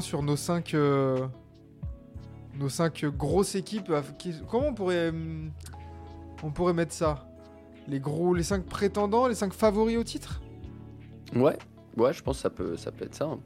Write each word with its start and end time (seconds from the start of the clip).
Sur 0.00 0.22
nos 0.22 0.36
cinq, 0.36 0.74
euh, 0.74 1.26
nos 2.58 2.68
cinq 2.68 3.04
grosses 3.06 3.54
équipes. 3.54 3.92
Qui- 4.18 4.34
Comment 4.48 4.68
on 4.68 4.74
pourrait, 4.74 5.08
hum, 5.10 5.50
on 6.42 6.50
pourrait 6.50 6.72
mettre 6.74 6.92
ça? 6.92 7.28
Les 7.88 8.00
gros, 8.00 8.34
les 8.34 8.42
cinq 8.42 8.64
prétendants, 8.64 9.28
les 9.28 9.34
cinq 9.34 9.52
favoris 9.52 9.96
au 9.96 10.04
titre? 10.04 10.40
Ouais, 11.34 11.56
ouais, 11.96 12.12
je 12.12 12.22
pense 12.22 12.36
que 12.36 12.42
ça 12.42 12.50
peut, 12.50 12.76
ça 12.76 12.90
peut 12.92 13.04
être 13.04 13.14
ça. 13.14 13.26
hein. 13.26 13.38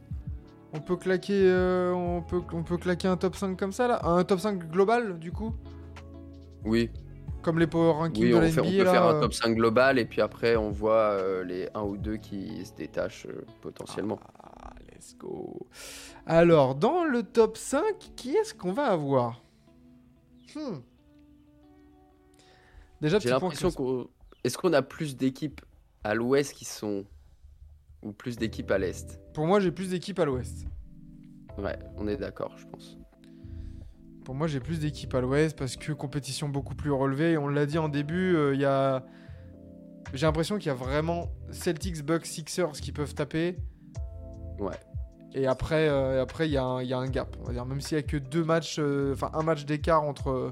On 0.72 0.80
peut 0.80 0.96
claquer, 0.96 1.42
euh, 1.50 1.92
on 1.92 2.22
peut, 2.22 2.40
on 2.52 2.62
peut 2.62 2.76
claquer 2.76 3.08
un 3.08 3.16
top 3.16 3.34
5 3.34 3.58
comme 3.58 3.72
ça 3.72 3.88
là, 3.88 4.00
un 4.06 4.22
top 4.22 4.38
5 4.38 4.70
global 4.70 5.18
du 5.18 5.32
coup, 5.32 5.52
Oui, 6.64 6.90
comme 7.42 7.58
les 7.58 7.66
power 7.66 7.90
rankings 7.92 8.22
oui 8.22 8.30
de 8.30 8.36
on, 8.36 8.42
fait- 8.42 8.60
on 8.60 8.70
peut 8.70 8.84
là. 8.84 8.92
faire 8.92 9.02
un 9.04 9.14
euh. 9.16 9.20
top 9.20 9.34
5 9.34 9.56
global 9.56 9.98
et 9.98 10.04
puis 10.04 10.20
après 10.20 10.54
on 10.54 10.70
voit 10.70 10.92
euh, 11.18 11.42
les 11.42 11.68
1 11.74 11.82
ou 11.82 11.96
2 11.96 12.18
qui 12.18 12.64
se 12.64 12.72
détachent 12.74 13.26
euh, 13.26 13.44
potentiellement. 13.62 14.20
Ah, 14.38 14.39
let's 15.00 15.16
go. 15.16 15.66
Alors, 16.26 16.74
dans 16.74 17.04
le 17.04 17.22
top 17.22 17.56
5, 17.56 17.82
qui 18.16 18.36
est-ce 18.36 18.52
qu'on 18.52 18.72
va 18.72 18.86
avoir? 18.86 19.42
Hmm. 20.54 20.80
Déjà, 23.00 23.18
J'ai 23.18 23.30
l'impression 23.30 23.70
qu'on. 23.70 24.08
Est-ce 24.44 24.58
qu'on 24.58 24.72
a 24.72 24.82
plus 24.82 25.16
d'équipes 25.16 25.60
à 26.04 26.14
l'ouest 26.14 26.52
qui 26.52 26.64
sont. 26.64 27.04
ou 28.02 28.12
plus 28.12 28.36
d'équipes 28.36 28.70
à 28.70 28.78
l'est? 28.78 29.20
Pour 29.32 29.46
moi, 29.46 29.60
j'ai 29.60 29.70
plus 29.70 29.90
d'équipes 29.90 30.18
à 30.18 30.24
l'ouest. 30.26 30.66
Ouais, 31.56 31.78
on 31.96 32.06
est 32.06 32.16
d'accord, 32.16 32.56
je 32.58 32.66
pense. 32.66 32.98
Pour 34.24 34.34
moi, 34.34 34.46
j'ai 34.46 34.60
plus 34.60 34.80
d'équipes 34.80 35.14
à 35.14 35.20
l'ouest 35.22 35.56
parce 35.56 35.76
que 35.76 35.92
compétition 35.92 36.48
beaucoup 36.48 36.74
plus 36.74 36.92
relevée. 36.92 37.38
On 37.38 37.48
l'a 37.48 37.64
dit 37.64 37.78
en 37.78 37.88
début, 37.88 38.36
euh, 38.36 38.54
il 38.54 38.60
y 38.60 38.66
a. 38.66 39.04
J'ai 40.12 40.26
l'impression 40.26 40.58
qu'il 40.58 40.66
y 40.66 40.70
a 40.70 40.74
vraiment 40.74 41.30
Celtics, 41.52 42.04
Bucks, 42.04 42.26
Sixers 42.26 42.72
qui 42.72 42.92
peuvent 42.92 43.14
taper. 43.14 43.56
Ouais. 44.58 44.76
Et 45.34 45.46
après, 45.46 45.88
euh, 45.88 46.22
après 46.22 46.48
il 46.48 46.52
y, 46.52 46.56
a 46.56 46.64
un- 46.64 46.82
il 46.82 46.88
y 46.88 46.92
a 46.92 46.98
un 46.98 47.08
gap. 47.08 47.36
On 47.40 47.44
va 47.44 47.52
dire, 47.52 47.64
même 47.64 47.80
s'il 47.80 47.96
n'y 47.98 48.02
a 48.04 48.06
que 48.06 48.16
deux 48.16 48.42
matchs, 48.44 48.76
euh, 48.80 49.12
enfin 49.14 49.30
un 49.34 49.42
match 49.42 49.64
d'écart 49.64 50.02
entre 50.02 50.30
euh, 50.30 50.50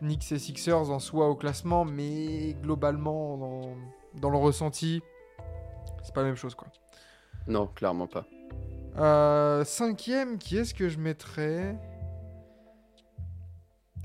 Knicks 0.00 0.32
et 0.32 0.38
Sixers 0.38 0.90
en 0.90 0.98
soi 0.98 1.28
au 1.28 1.36
classement, 1.36 1.84
mais 1.84 2.54
globalement, 2.62 3.38
dans, 3.38 3.76
dans 4.20 4.30
le 4.30 4.36
ressenti, 4.38 5.00
c'est 6.02 6.12
pas 6.14 6.22
la 6.22 6.28
même 6.28 6.36
chose 6.36 6.54
quoi. 6.56 6.68
Non, 7.46 7.68
clairement 7.68 8.08
pas. 8.08 8.26
Euh, 8.98 9.64
cinquième, 9.64 10.38
qui 10.38 10.56
est-ce 10.56 10.74
que 10.74 10.88
je 10.88 10.98
mettrais? 10.98 11.78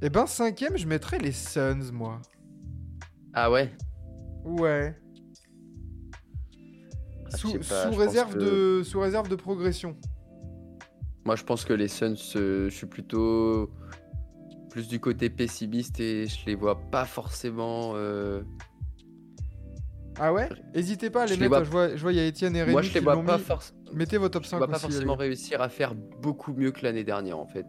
Eh 0.04 0.10
ben, 0.10 0.26
cinquième, 0.28 0.78
je 0.78 0.86
mettrais 0.88 1.18
les 1.20 1.32
Suns, 1.32 1.92
moi. 1.92 2.20
Ah 3.34 3.50
ouais? 3.52 3.72
Ouais. 4.44 4.96
Ah, 7.34 7.38
Sous, 7.38 7.60
pas, 7.60 7.90
réserve 7.92 8.34
que- 8.34 8.80
de, 8.80 8.84
sous 8.84 9.00
réserve 9.00 9.30
de 9.30 9.36
progression. 9.36 9.96
Moi, 11.26 11.36
je 11.36 11.44
pense 11.44 11.66
que 11.66 11.74
les 11.74 11.88
Suns, 11.88 12.16
euh, 12.36 12.70
je 12.70 12.76
suis 12.76 12.88
plutôt 12.88 13.70
plus 14.70 14.88
du 14.88 15.00
côté 15.00 15.30
pessimiste 15.30 16.00
et 16.00 16.28
je 16.28 16.46
les 16.46 16.56
vois 16.56 16.80
pas 16.90 17.06
forcément. 17.06 17.92
euh, 17.96 18.42
Ah 20.18 20.34
ouais? 20.34 20.50
Hésitez 20.74 21.10
pas 21.10 21.24
à 21.24 21.26
les 21.26 21.36
Je 21.36 21.40
mettre. 21.40 21.50
vois- 21.56 21.64
Je 21.64 21.70
vois, 21.70 21.96
je 21.96 22.02
vois, 22.02 22.12
il 22.14 22.18
y 22.18 22.20
a 22.22 22.26
Étienne 22.26 22.56
et 22.56 22.62
Rémi 22.62 22.72
Moi, 22.74 22.82
je 22.82 22.88
qui 22.90 22.94
les 22.96 23.00
vois 23.02 23.22
pas, 23.24 23.38
mis. 23.38 23.44
forc- 23.44 23.74
Mettez 23.94 24.18
vos 24.18 24.30
top 24.30 24.44
je 24.44 24.50
5 24.50 24.58
vois 24.58 24.68
pas 24.68 24.78
aussi, 24.78 24.86
forcément 24.88 25.16
réussir 25.16 25.62
à 25.62 25.70
faire 25.70 25.94
beaucoup 25.96 26.54
mieux 26.54 26.72
que 26.72 26.82
l'année 26.84 27.04
dernière, 27.04 27.38
en 27.38 27.46
fait. 27.46 27.66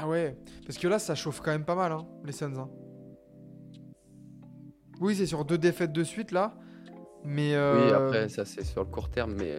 Ah 0.00 0.08
ouais, 0.08 0.36
parce 0.66 0.76
que 0.78 0.88
là, 0.88 0.98
ça 0.98 1.14
chauffe 1.14 1.40
quand 1.40 1.52
même 1.52 1.64
pas 1.64 1.74
mal, 1.76 1.92
hein, 1.92 2.06
les 2.24 2.32
Suns. 2.32 2.56
hein. 2.58 2.68
Oui, 5.00 5.14
c'est 5.16 5.26
sur 5.26 5.44
deux 5.44 5.58
défaites 5.58 5.92
de 5.92 6.04
suite, 6.04 6.30
là. 6.32 6.56
Mais... 7.24 7.50
Oui, 7.50 7.54
euh, 7.54 7.96
après, 8.08 8.28
ça 8.28 8.44
c'est 8.44 8.64
sur 8.64 8.84
le 8.84 8.90
court 8.90 9.08
terme, 9.10 9.34
mais 9.38 9.58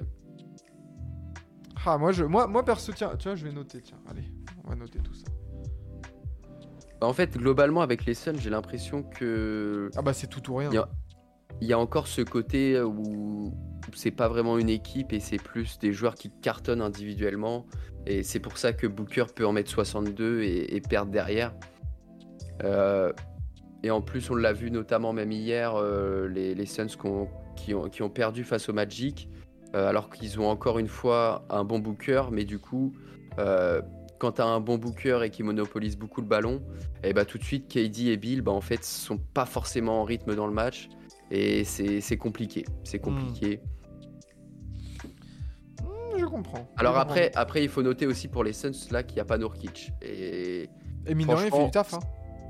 Ah, 1.85 1.97
moi, 1.97 2.11
je, 2.11 2.23
moi, 2.23 2.47
moi, 2.47 2.63
perso, 2.65 2.91
tiens, 2.93 3.11
tu 3.17 3.27
vois, 3.27 3.35
je 3.35 3.45
vais 3.45 3.51
noter, 3.51 3.81
tiens. 3.81 3.97
Allez, 4.09 4.23
on 4.63 4.69
va 4.69 4.75
noter 4.75 4.99
tout 4.99 5.13
ça. 5.13 5.25
en 7.01 7.13
fait, 7.13 7.37
globalement, 7.37 7.81
avec 7.81 8.05
les 8.05 8.13
Suns, 8.15 8.37
j'ai 8.39 8.49
l'impression 8.49 9.03
que 9.03 9.89
Ah 9.95 10.01
bah, 10.01 10.13
c'est 10.13 10.27
tout 10.27 10.49
ou 10.51 10.55
rien. 10.55 10.69
Il 10.71 10.75
y 10.75 10.77
a- 10.77 10.89
il 11.61 11.67
y 11.67 11.73
a 11.73 11.79
encore 11.79 12.07
ce 12.07 12.21
côté 12.21 12.81
où 12.81 13.53
c'est 13.93 14.11
pas 14.11 14.27
vraiment 14.27 14.57
une 14.57 14.67
équipe 14.69 15.13
et 15.13 15.19
c'est 15.21 15.37
plus 15.37 15.77
des 15.79 15.93
joueurs 15.93 16.15
qui 16.15 16.29
cartonnent 16.41 16.81
individuellement. 16.81 17.65
Et 18.07 18.23
c'est 18.23 18.39
pour 18.39 18.57
ça 18.57 18.73
que 18.73 18.87
Booker 18.87 19.25
peut 19.33 19.45
en 19.45 19.53
mettre 19.53 19.69
62 19.71 20.41
et, 20.41 20.75
et 20.75 20.81
perdre 20.81 21.11
derrière. 21.11 21.53
Euh, 22.63 23.13
et 23.83 23.91
en 23.91 24.01
plus, 24.01 24.29
on 24.31 24.35
l'a 24.35 24.51
vu 24.53 24.69
notamment 24.71 25.13
même 25.13 25.31
hier, 25.31 25.75
euh, 25.75 26.27
les, 26.27 26.55
les 26.55 26.65
Suns 26.65 26.87
qui 26.87 27.05
ont, 27.05 27.29
qui, 27.55 27.73
ont, 27.75 27.87
qui 27.89 28.01
ont 28.01 28.09
perdu 28.09 28.43
face 28.43 28.67
au 28.67 28.73
Magic, 28.73 29.29
alors 29.73 30.09
qu'ils 30.09 30.39
ont 30.39 30.47
encore 30.47 30.79
une 30.79 30.87
fois 30.87 31.45
un 31.49 31.63
bon 31.63 31.79
Booker. 31.79 32.23
Mais 32.31 32.45
du 32.45 32.59
coup, 32.59 32.93
euh, 33.39 33.81
quand 34.19 34.33
tu 34.33 34.41
as 34.41 34.45
un 34.45 34.59
bon 34.59 34.77
Booker 34.77 35.19
et 35.23 35.29
qui 35.29 35.43
monopolise 35.43 35.97
beaucoup 35.97 36.21
le 36.21 36.27
ballon, 36.27 36.61
et 37.03 37.13
bah 37.13 37.25
tout 37.25 37.37
de 37.37 37.43
suite, 37.43 37.67
KD 37.67 38.07
et 38.07 38.17
Bill, 38.17 38.41
bah, 38.41 38.51
en 38.51 38.61
fait, 38.61 38.83
sont 38.83 39.17
pas 39.17 39.45
forcément 39.45 40.01
en 40.01 40.03
rythme 40.03 40.35
dans 40.35 40.47
le 40.47 40.53
match. 40.53 40.89
Et 41.31 41.63
c'est 41.63 42.17
compliqué. 42.17 42.65
C'est 42.83 42.99
compliqué. 42.99 43.59
Hmm, 45.81 46.17
je 46.17 46.25
comprends. 46.25 46.69
Alors 46.77 46.97
après, 46.97 47.31
après, 47.35 47.63
il 47.63 47.69
faut 47.69 47.81
noter 47.81 48.05
aussi 48.05 48.27
pour 48.27 48.43
les 48.43 48.53
Suns 48.53 48.71
là 48.91 49.03
qu'il 49.03 49.15
n'y 49.15 49.21
a 49.21 49.25
pas 49.25 49.37
Nurkic. 49.37 49.91
Et 50.01 50.69
Et 51.07 51.15
mine 51.15 51.27
il 51.29 51.37
fait 51.51 51.65
du 51.65 51.71
taf, 51.71 51.95
hein. 51.95 51.99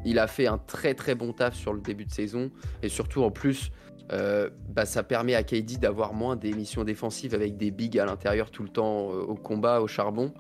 il 0.05 0.19
a 0.19 0.27
fait 0.27 0.47
un 0.47 0.57
très 0.57 0.93
très 0.93 1.15
bon 1.15 1.33
taf 1.33 1.55
sur 1.55 1.73
le 1.73 1.79
début 1.79 2.05
de 2.05 2.11
saison. 2.11 2.51
Et 2.83 2.89
surtout 2.89 3.23
en 3.23 3.31
plus, 3.31 3.71
euh, 4.11 4.49
bah, 4.69 4.85
ça 4.85 5.03
permet 5.03 5.35
à 5.35 5.43
KD 5.43 5.79
d'avoir 5.79 6.13
moins 6.13 6.35
des 6.35 6.53
missions 6.53 6.83
défensives 6.83 7.33
avec 7.33 7.57
des 7.57 7.71
bigs 7.71 7.97
à 7.97 8.05
l'intérieur 8.05 8.51
tout 8.51 8.63
le 8.63 8.69
temps 8.69 9.11
euh, 9.11 9.21
au 9.21 9.35
combat, 9.35 9.81
au 9.81 9.87
charbon. 9.87 10.33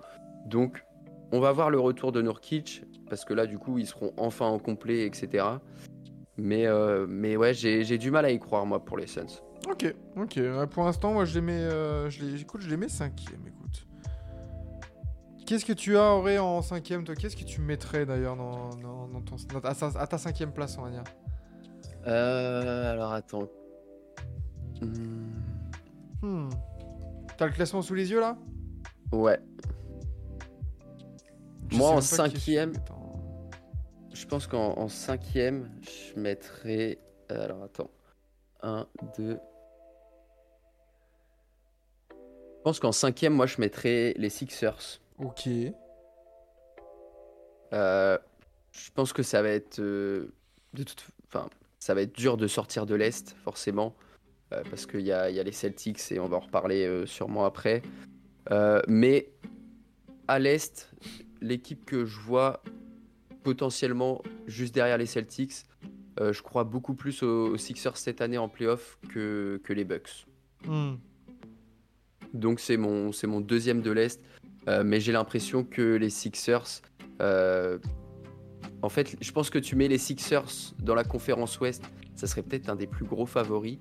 Donc 0.45 0.83
on 1.31 1.39
va 1.39 1.51
voir 1.51 1.69
le 1.69 1.79
retour 1.79 2.11
de 2.11 2.21
Nurkic. 2.21 2.83
Parce 3.09 3.23
que 3.23 3.35
là, 3.35 3.45
du 3.45 3.59
coup, 3.59 3.77
ils 3.77 3.85
seront 3.85 4.13
enfin 4.17 4.47
en 4.47 4.57
complet, 4.57 5.05
etc. 5.05 5.45
Mais, 6.37 6.65
euh, 6.65 7.05
mais 7.07 7.37
ouais, 7.37 7.53
j'ai 7.53 7.97
du 7.99 8.09
mal 8.09 8.25
à 8.25 8.31
y 8.31 8.39
croire, 8.39 8.65
moi, 8.65 8.83
pour 8.83 8.97
les 8.97 9.05
Suns. 9.05 9.41
Ok, 9.69 9.93
ok. 10.17 10.39
Pour 10.71 10.85
l'instant, 10.85 11.13
moi, 11.13 11.23
je 11.23 11.35
les 11.35 11.41
mets, 11.41 11.69
je 12.09 12.25
les, 12.25 12.41
écoute, 12.41 12.61
je 12.61 12.69
les 12.69 12.77
mets 12.77 12.89
cinquième, 12.89 13.41
écoute. 13.45 13.85
Qu'est-ce 15.45 15.65
que 15.65 15.73
tu 15.73 15.97
as, 15.97 16.15
Auré, 16.15 16.39
en 16.39 16.63
cinquième, 16.63 17.03
toi? 17.03 17.13
Qu'est-ce 17.13 17.35
que 17.35 17.43
tu 17.43 17.61
mettrais, 17.61 18.07
d'ailleurs, 18.07 18.35
dans, 18.35 18.71
ton, 19.21 19.35
à, 19.63 20.01
à 20.01 20.07
ta 20.07 20.17
cinquième 20.17 20.51
place, 20.51 20.77
on 20.79 20.81
va 20.81 20.89
dire? 20.89 21.03
Euh, 22.07 22.91
alors 22.91 23.13
attends. 23.13 23.47
Hmm, 24.81 25.31
Hmm. 26.21 26.49
T'as 27.37 27.45
le 27.47 27.51
classement 27.51 27.81
sous 27.81 27.93
les 27.95 28.11
yeux, 28.11 28.19
là? 28.19 28.37
Ouais, 29.11 29.39
Je 31.69 31.77
Moi, 31.77 31.89
en 31.91 32.01
cinquième, 32.01 32.73
je 34.13 34.25
pense 34.25 34.47
qu'en 34.47 34.77
en 34.77 34.87
cinquième, 34.87 35.69
je 35.81 36.19
mettrais. 36.19 36.97
euh, 37.31 37.43
alors 37.45 37.63
attends. 37.63 37.89
1, 38.61 38.87
2. 39.17 39.39
Je 42.09 42.61
pense 42.63 42.79
qu'en 42.79 42.91
cinquième, 42.91 43.33
moi, 43.33 43.45
je 43.45 43.61
mettrais 43.61 44.13
les 44.17 44.29
Sixers. 44.29 44.99
Ok. 45.19 45.47
Euh, 47.73 48.17
je 48.71 48.91
pense 48.91 49.13
que 49.13 49.21
ça 49.23 49.41
va 49.41 49.49
être. 49.49 49.79
euh, 49.79 50.33
de 50.73 50.83
toute... 50.83 51.05
enfin, 51.27 51.47
ça 51.85 51.93
va 51.93 52.01
être 52.01 52.15
dur 52.15 52.35
de 52.35 52.47
sortir 52.47 52.87
de 52.87 52.95
l'Est, 52.95 53.35
forcément. 53.43 53.95
euh, 54.53 54.63
parce 54.69 54.85
qu'il 54.85 55.01
y 55.01 55.11
a, 55.11 55.29
il 55.29 55.35
y 55.35 55.39
a 55.39 55.43
les 55.43 55.51
Celtics 55.51 56.11
et 56.11 56.19
on 56.19 56.27
va 56.27 56.37
en 56.37 56.41
reparler 56.41 56.85
euh, 56.85 57.05
sûrement 57.05 57.45
après. 57.45 57.81
Euh, 58.51 58.81
mais 58.87 59.31
à 60.27 60.39
l'Est, 60.39 60.91
l'équipe 61.41 61.85
que 61.85 62.05
je 62.05 62.19
vois 62.19 62.61
potentiellement 63.43 64.23
juste 64.47 64.73
derrière 64.73 64.97
les 64.97 65.05
Celtics, 65.05 65.65
je 66.17 66.41
crois 66.41 66.63
beaucoup 66.63 66.93
plus 66.93 67.23
aux, 67.23 67.49
aux 67.49 67.57
Sixers 67.57 67.97
cette 67.97 68.21
année 68.21 68.37
en 68.37 68.47
playoff 68.47 68.97
que, 69.09 69.59
que 69.63 69.73
les 69.73 69.83
Bucks. 69.83 70.25
Hmm. 70.65 70.93
Donc 72.33 72.61
c'est 72.61 72.77
mon, 72.77 73.11
mon 73.25 73.41
deuxième 73.41 73.81
de 73.81 73.91
l'Est. 73.91 74.21
Mais 74.83 74.99
j'ai 74.99 75.11
l'impression 75.11 75.63
que 75.63 75.95
les 75.95 76.09
Sixers... 76.09 76.81
en 78.81 78.89
fait, 78.89 79.15
je 79.21 79.31
pense 79.31 79.49
que 79.49 79.59
tu 79.59 79.75
mets 79.75 79.87
les 79.87 79.97
Sixers 79.97 80.73
dans 80.79 80.95
la 80.95 81.03
conférence 81.03 81.59
Ouest, 81.59 81.83
ça 82.15 82.27
serait 82.27 82.41
peut-être 82.43 82.69
un 82.69 82.75
des 82.75 82.87
plus 82.87 83.05
gros 83.05 83.25
favoris. 83.25 83.79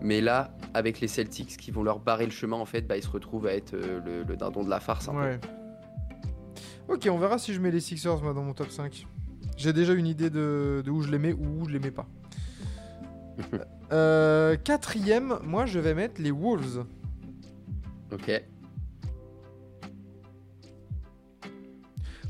Mais 0.00 0.20
là, 0.20 0.56
avec 0.74 1.00
les 1.00 1.08
Celtics 1.08 1.56
qui 1.56 1.70
vont 1.70 1.82
leur 1.82 1.98
barrer 1.98 2.24
le 2.26 2.30
chemin, 2.30 2.56
en 2.56 2.66
fait, 2.66 2.82
bah, 2.82 2.96
ils 2.96 3.02
se 3.02 3.08
retrouvent 3.08 3.46
à 3.46 3.54
être 3.54 3.74
euh, 3.74 4.00
le, 4.04 4.22
le 4.24 4.36
dindon 4.36 4.62
de 4.64 4.70
la 4.70 4.80
farce. 4.80 5.08
un 5.08 5.12
peu. 5.12 5.18
Ouais. 5.20 5.40
Ok, 6.88 7.08
on 7.10 7.18
verra 7.18 7.38
si 7.38 7.54
je 7.54 7.60
mets 7.60 7.70
les 7.70 7.80
Sixers 7.80 8.20
moi 8.22 8.34
dans 8.34 8.42
mon 8.42 8.52
top 8.52 8.70
5. 8.70 9.06
J'ai 9.56 9.72
déjà 9.72 9.94
une 9.94 10.06
idée 10.06 10.30
de, 10.30 10.82
de 10.84 10.90
où 10.90 11.00
je 11.02 11.10
les 11.10 11.18
mets 11.18 11.32
ou 11.32 11.62
où 11.62 11.64
je 11.66 11.72
les 11.72 11.78
mets 11.78 11.90
pas. 11.90 12.06
Euh, 13.92 14.56
quatrième, 14.56 15.38
moi 15.44 15.66
je 15.66 15.78
vais 15.78 15.94
mettre 15.94 16.20
les 16.20 16.30
Wolves. 16.30 16.86
Ok. 18.10 18.42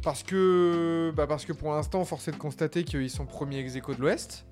Parce 0.04 0.22
que, 0.22 1.12
bah 1.16 1.26
parce 1.26 1.46
que 1.46 1.54
pour 1.54 1.72
l'instant, 1.72 2.04
force 2.04 2.28
est 2.28 2.32
de 2.32 2.36
constater 2.36 2.84
qu'ils 2.84 3.08
sont 3.08 3.24
premiers 3.24 3.60
ex 3.60 3.72
de 3.72 3.80
l'Ouest. 3.98 4.44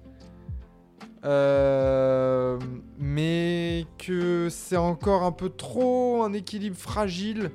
Euh, 1.25 2.59
mais 2.99 3.85
que 3.99 4.49
c'est 4.51 4.79
encore 4.79 5.23
un 5.23 5.31
peu 5.31 5.51
trop 5.51 6.25
un 6.25 6.33
équilibre 6.33 6.77
fragile 6.77 7.51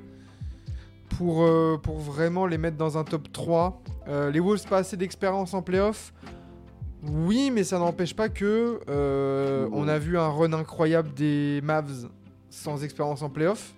pour, 1.10 1.42
euh, 1.42 1.76
pour 1.76 1.98
vraiment 1.98 2.46
les 2.46 2.56
mettre 2.56 2.76
dans 2.76 2.96
un 2.96 3.04
top 3.04 3.32
3. 3.32 3.82
Euh, 4.06 4.30
les 4.30 4.40
Wolves, 4.40 4.64
pas 4.68 4.78
assez 4.78 4.96
d'expérience 4.96 5.52
en 5.52 5.62
playoff. 5.62 6.14
Oui, 7.02 7.50
mais 7.50 7.64
ça 7.64 7.80
n'empêche 7.80 8.14
pas 8.14 8.28
que 8.28 8.80
on 9.72 9.88
a 9.88 9.98
vu 9.98 10.16
un 10.18 10.28
run 10.28 10.52
incroyable 10.52 11.12
des 11.14 11.60
Mavs 11.64 12.08
sans 12.48 12.84
expérience 12.84 13.22
en 13.22 13.28
playoff. 13.28 13.74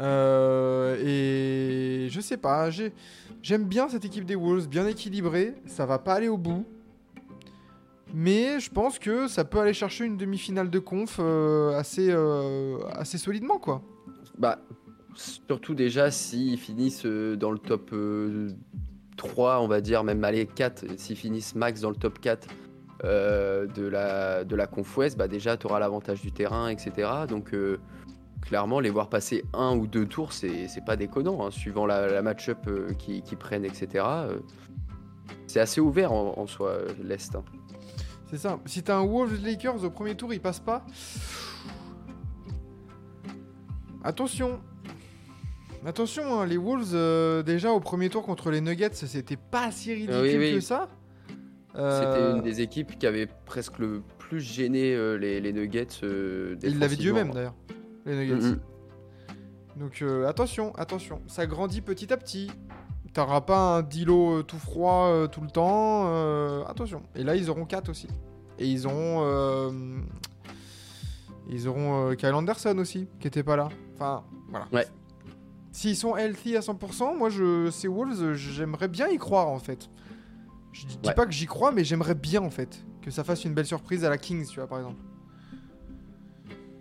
Euh, 0.00 0.96
et 1.04 2.08
je 2.08 2.20
sais 2.20 2.36
pas, 2.36 2.70
j'ai- 2.70 2.92
j'aime 3.42 3.64
bien 3.64 3.88
cette 3.88 4.04
équipe 4.04 4.24
des 4.24 4.34
Wolves, 4.34 4.68
bien 4.68 4.86
équilibrée. 4.86 5.54
Ça 5.66 5.86
va 5.86 5.98
pas 5.98 6.14
aller 6.14 6.28
au 6.28 6.38
bout. 6.38 6.64
Mais 8.12 8.58
je 8.58 8.70
pense 8.70 8.98
que 8.98 9.28
ça 9.28 9.44
peut 9.44 9.60
aller 9.60 9.72
chercher 9.74 10.04
une 10.04 10.16
demi-finale 10.16 10.68
de 10.68 10.78
conf 10.80 11.18
euh, 11.20 11.78
assez, 11.78 12.08
euh, 12.10 12.78
assez 12.92 13.18
solidement, 13.18 13.58
quoi. 13.58 13.82
Bah, 14.36 14.58
surtout 15.14 15.74
déjà 15.74 16.10
s'ils 16.10 16.58
finissent 16.58 17.06
dans 17.06 17.52
le 17.52 17.58
top 17.58 17.90
euh, 17.92 18.50
3, 19.16 19.60
on 19.60 19.68
va 19.68 19.80
dire, 19.80 20.02
même 20.02 20.24
aller 20.24 20.46
4, 20.46 20.86
s'ils 20.98 21.16
finissent 21.16 21.54
max 21.54 21.82
dans 21.82 21.90
le 21.90 21.96
top 21.96 22.18
4 22.20 22.48
euh, 23.04 23.66
de, 23.66 23.86
la, 23.86 24.44
de 24.44 24.56
Conf 24.66 24.96
Ouest, 24.96 25.16
bah 25.16 25.28
déjà 25.28 25.56
tu 25.56 25.66
auras 25.66 25.78
l'avantage 25.78 26.20
du 26.20 26.32
terrain, 26.32 26.68
etc. 26.68 27.08
Donc 27.28 27.54
clairement, 28.50 28.80
les 28.80 28.90
voir 28.90 29.08
passer 29.08 29.44
un 29.54 29.76
ou 29.76 29.86
deux 29.86 30.06
tours, 30.06 30.32
c'est 30.32 30.84
pas 30.84 30.96
déconnant, 30.96 31.46
hein, 31.46 31.52
suivant 31.52 31.86
la, 31.86 32.08
la 32.08 32.20
match-up 32.20 32.58
euh, 32.66 32.92
qu'ils 32.94 33.22
qu'ils 33.22 33.38
prennent, 33.38 33.64
etc. 33.64 34.04
euh, 34.04 34.38
c'est 35.46 35.60
assez 35.60 35.80
ouvert 35.80 36.10
en, 36.12 36.36
en 36.36 36.48
soi, 36.48 36.70
euh, 36.70 36.88
l'Est. 37.00 37.36
hein. 37.36 37.44
C'est 38.28 38.38
ça. 38.38 38.58
Si 38.66 38.82
t'as 38.82 38.96
un 38.96 39.06
Wolves 39.06 39.40
Lakers 39.44 39.84
au 39.84 39.90
premier 39.90 40.16
tour, 40.16 40.34
il 40.34 40.40
passe 40.40 40.58
pas. 40.58 40.84
Attention. 44.02 44.58
Attention, 45.86 46.40
hein, 46.40 46.44
les 46.44 46.56
Wolves, 46.56 46.90
euh, 46.94 47.44
déjà 47.44 47.70
au 47.70 47.78
premier 47.78 48.10
tour 48.10 48.24
contre 48.26 48.50
les 48.50 48.60
Nuggets, 48.60 48.90
c'était 48.94 49.36
pas 49.36 49.70
si 49.70 49.94
ridicule 49.94 50.22
oui, 50.22 50.36
oui. 50.38 50.54
que 50.54 50.60
ça. 50.60 50.88
C'était 51.72 52.32
une 52.32 52.42
des 52.42 52.62
équipes 52.62 52.98
qui 52.98 53.06
avait 53.06 53.28
presque 53.46 53.78
le 53.78 54.02
plus 54.18 54.40
gêné 54.40 54.96
les, 55.18 55.40
les 55.40 55.52
Nuggets. 55.52 55.86
Ils 56.02 56.78
l'avaient 56.80 56.96
dit 56.96 57.08
eux-mêmes 57.08 57.30
d'ailleurs, 57.30 57.54
les 58.06 58.16
Nuggets. 58.16 58.58
Donc 59.76 60.02
euh, 60.02 60.28
attention, 60.28 60.74
attention. 60.76 61.22
Ça 61.26 61.46
grandit 61.46 61.80
petit 61.80 62.12
à 62.12 62.16
petit. 62.16 62.50
T'auras 63.12 63.40
pas 63.40 63.78
un 63.78 63.82
Dilo 63.82 64.38
euh, 64.38 64.42
tout 64.42 64.58
froid 64.58 65.06
euh, 65.08 65.26
tout 65.26 65.40
le 65.40 65.48
temps. 65.48 66.06
attention. 66.66 67.02
Et 67.14 67.24
là, 67.24 67.34
ils 67.36 67.50
auront 67.50 67.64
4 67.64 67.88
aussi. 67.88 68.08
Et 68.58 68.66
ils 68.68 68.86
auront. 68.86 69.72
ils 71.48 71.66
auront 71.68 72.14
Kyle 72.14 72.34
Anderson 72.34 72.76
aussi, 72.78 73.08
qui 73.20 73.26
était 73.26 73.42
pas 73.42 73.56
là. 73.56 73.68
Enfin, 73.94 74.24
voilà. 74.50 74.66
Ouais. 74.72 74.86
S'ils 75.72 75.96
sont 75.96 76.16
healthy 76.16 76.56
à 76.56 76.60
100%, 76.60 77.16
moi, 77.16 77.30
je, 77.30 77.70
ces 77.70 77.88
Wolves, 77.88 78.34
j'aimerais 78.34 78.88
bien 78.88 79.08
y 79.08 79.18
croire 79.18 79.48
en 79.48 79.60
fait. 79.60 79.88
Je 80.72 80.86
dis 80.86 80.96
dis 80.98 81.08
Ouais. 81.08 81.14
pas 81.14 81.26
que 81.26 81.32
j'y 81.32 81.46
crois, 81.46 81.72
mais 81.72 81.84
j'aimerais 81.84 82.14
bien 82.14 82.42
en 82.42 82.50
fait. 82.50 82.84
Que 83.02 83.10
ça 83.10 83.24
fasse 83.24 83.44
une 83.44 83.54
belle 83.54 83.66
surprise 83.66 84.04
à 84.04 84.10
la 84.10 84.18
Kings, 84.18 84.46
tu 84.46 84.56
vois, 84.56 84.66
par 84.68 84.78
exemple. 84.78 85.00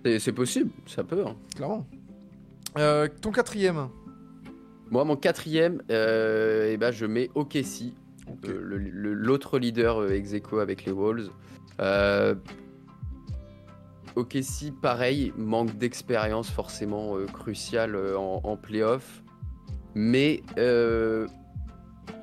C'est- 0.05 0.31
possible, 0.31 0.71
ça 0.85 1.03
peut. 1.03 1.25
hein. 1.27 1.35
Clairement. 1.55 1.85
Euh, 2.77 3.07
ton 3.21 3.31
quatrième. 3.31 3.89
Moi, 4.91 5.03
mon 5.03 5.15
quatrième, 5.15 5.81
euh, 5.91 6.69
eh 6.71 6.77
ben, 6.77 6.91
je 6.91 7.05
mets 7.05 7.29
OKC, 7.35 7.93
euh, 8.45 8.61
l'autre 8.91 9.59
leader 9.59 10.09
ex 10.11 10.33
aequo 10.33 10.59
avec 10.59 10.85
les 10.85 10.91
Wolves. 10.91 11.29
OKC, 14.15 14.71
pareil, 14.81 15.31
manque 15.37 15.77
d'expérience 15.77 16.49
forcément 16.49 17.15
cruciale 17.31 17.95
en, 18.15 18.41
en 18.43 18.57
playoff. 18.57 19.21
Mais 19.95 20.43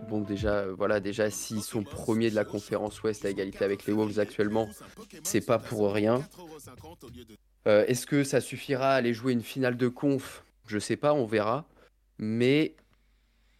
bon, 0.08 0.20
déjà, 0.20 0.55
euh, 0.55 0.75
voilà, 0.76 1.00
déjà 1.00 1.31
s'ils 1.31 1.62
sont 1.62 1.82
premiers 1.82 2.31
de 2.31 2.34
la 2.37 2.44
conférence 2.44 3.02
Ouest 3.02 3.25
à 3.25 3.31
égalité 3.31 3.64
avec 3.64 3.87
les 3.87 3.93
Wolves 3.93 4.19
actuellement, 4.19 4.69
c'est 5.22 5.40
pas 5.44 5.58
pour 5.58 5.93
rien. 5.93 6.20
Euh, 7.66 7.84
Est-ce 7.86 8.06
que 8.06 8.24
ça 8.24 8.40
suffira 8.40 8.92
à 8.92 8.94
aller 8.94 9.12
jouer 9.14 9.32
une 9.32 9.42
finale 9.42 9.76
de 9.76 9.88
conf? 9.88 10.44
Je 10.66 10.78
sais 10.78 10.96
pas, 10.96 11.12
on 11.14 11.26
verra. 11.26 11.64
Mais 12.18 12.74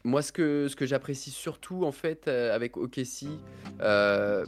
moi, 0.05 0.23
ce 0.23 0.33
que, 0.33 0.69
ce 0.69 0.77
que 0.77 0.87
j'apprécie 0.87 1.31
surtout 1.31 1.85
en 1.85 1.93
fait 1.93 2.29
euh, 2.29 2.55
avec 2.55 2.77
OKC, 2.77 3.27
euh, 3.81 4.47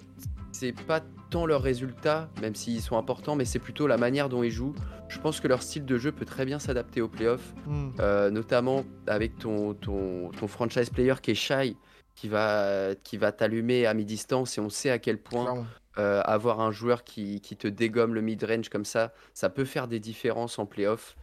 c'est 0.52 0.72
pas 0.72 1.00
tant 1.30 1.44
leurs 1.44 1.62
résultats, 1.62 2.30
même 2.40 2.54
s'ils 2.54 2.80
sont 2.80 2.96
importants, 2.96 3.36
mais 3.36 3.44
c'est 3.44 3.58
plutôt 3.58 3.86
la 3.86 3.96
manière 3.98 4.28
dont 4.28 4.42
ils 4.42 4.50
jouent. 4.50 4.74
Je 5.08 5.18
pense 5.18 5.40
que 5.40 5.48
leur 5.48 5.62
style 5.62 5.84
de 5.84 5.98
jeu 5.98 6.10
peut 6.12 6.24
très 6.24 6.44
bien 6.44 6.58
s'adapter 6.58 7.00
aux 7.00 7.08
playoffs, 7.08 7.52
Hmm. 7.66 7.90
euh, 8.00 8.30
notamment 8.30 8.84
avec 9.06 9.36
ton, 9.38 9.74
ton, 9.74 10.30
ton 10.30 10.46
franchise 10.48 10.90
player 10.90 11.14
qui 11.20 11.32
est 11.32 11.34
shy, 11.34 11.76
qui 12.14 12.28
va, 12.28 12.94
qui 13.04 13.16
va 13.16 13.30
t'allumer 13.32 13.86
à 13.86 13.94
mi-distance 13.94 14.56
et 14.58 14.60
on 14.60 14.70
sait 14.70 14.90
à 14.90 14.98
quel 14.98 15.18
point. 15.18 15.66
Euh, 15.98 16.22
avoir 16.24 16.60
un 16.60 16.70
joueur 16.70 17.04
qui, 17.04 17.40
qui 17.40 17.56
te 17.56 17.66
dégomme 17.66 18.14
le 18.14 18.20
mid-range 18.20 18.68
comme 18.68 18.84
ça, 18.84 19.12
ça 19.34 19.50
peut 19.50 19.64
faire 19.64 19.88
des 19.88 20.00
différences 20.00 20.58
en 20.58 20.66
playoff. 20.66 21.16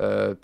Euh, 0.00 0.34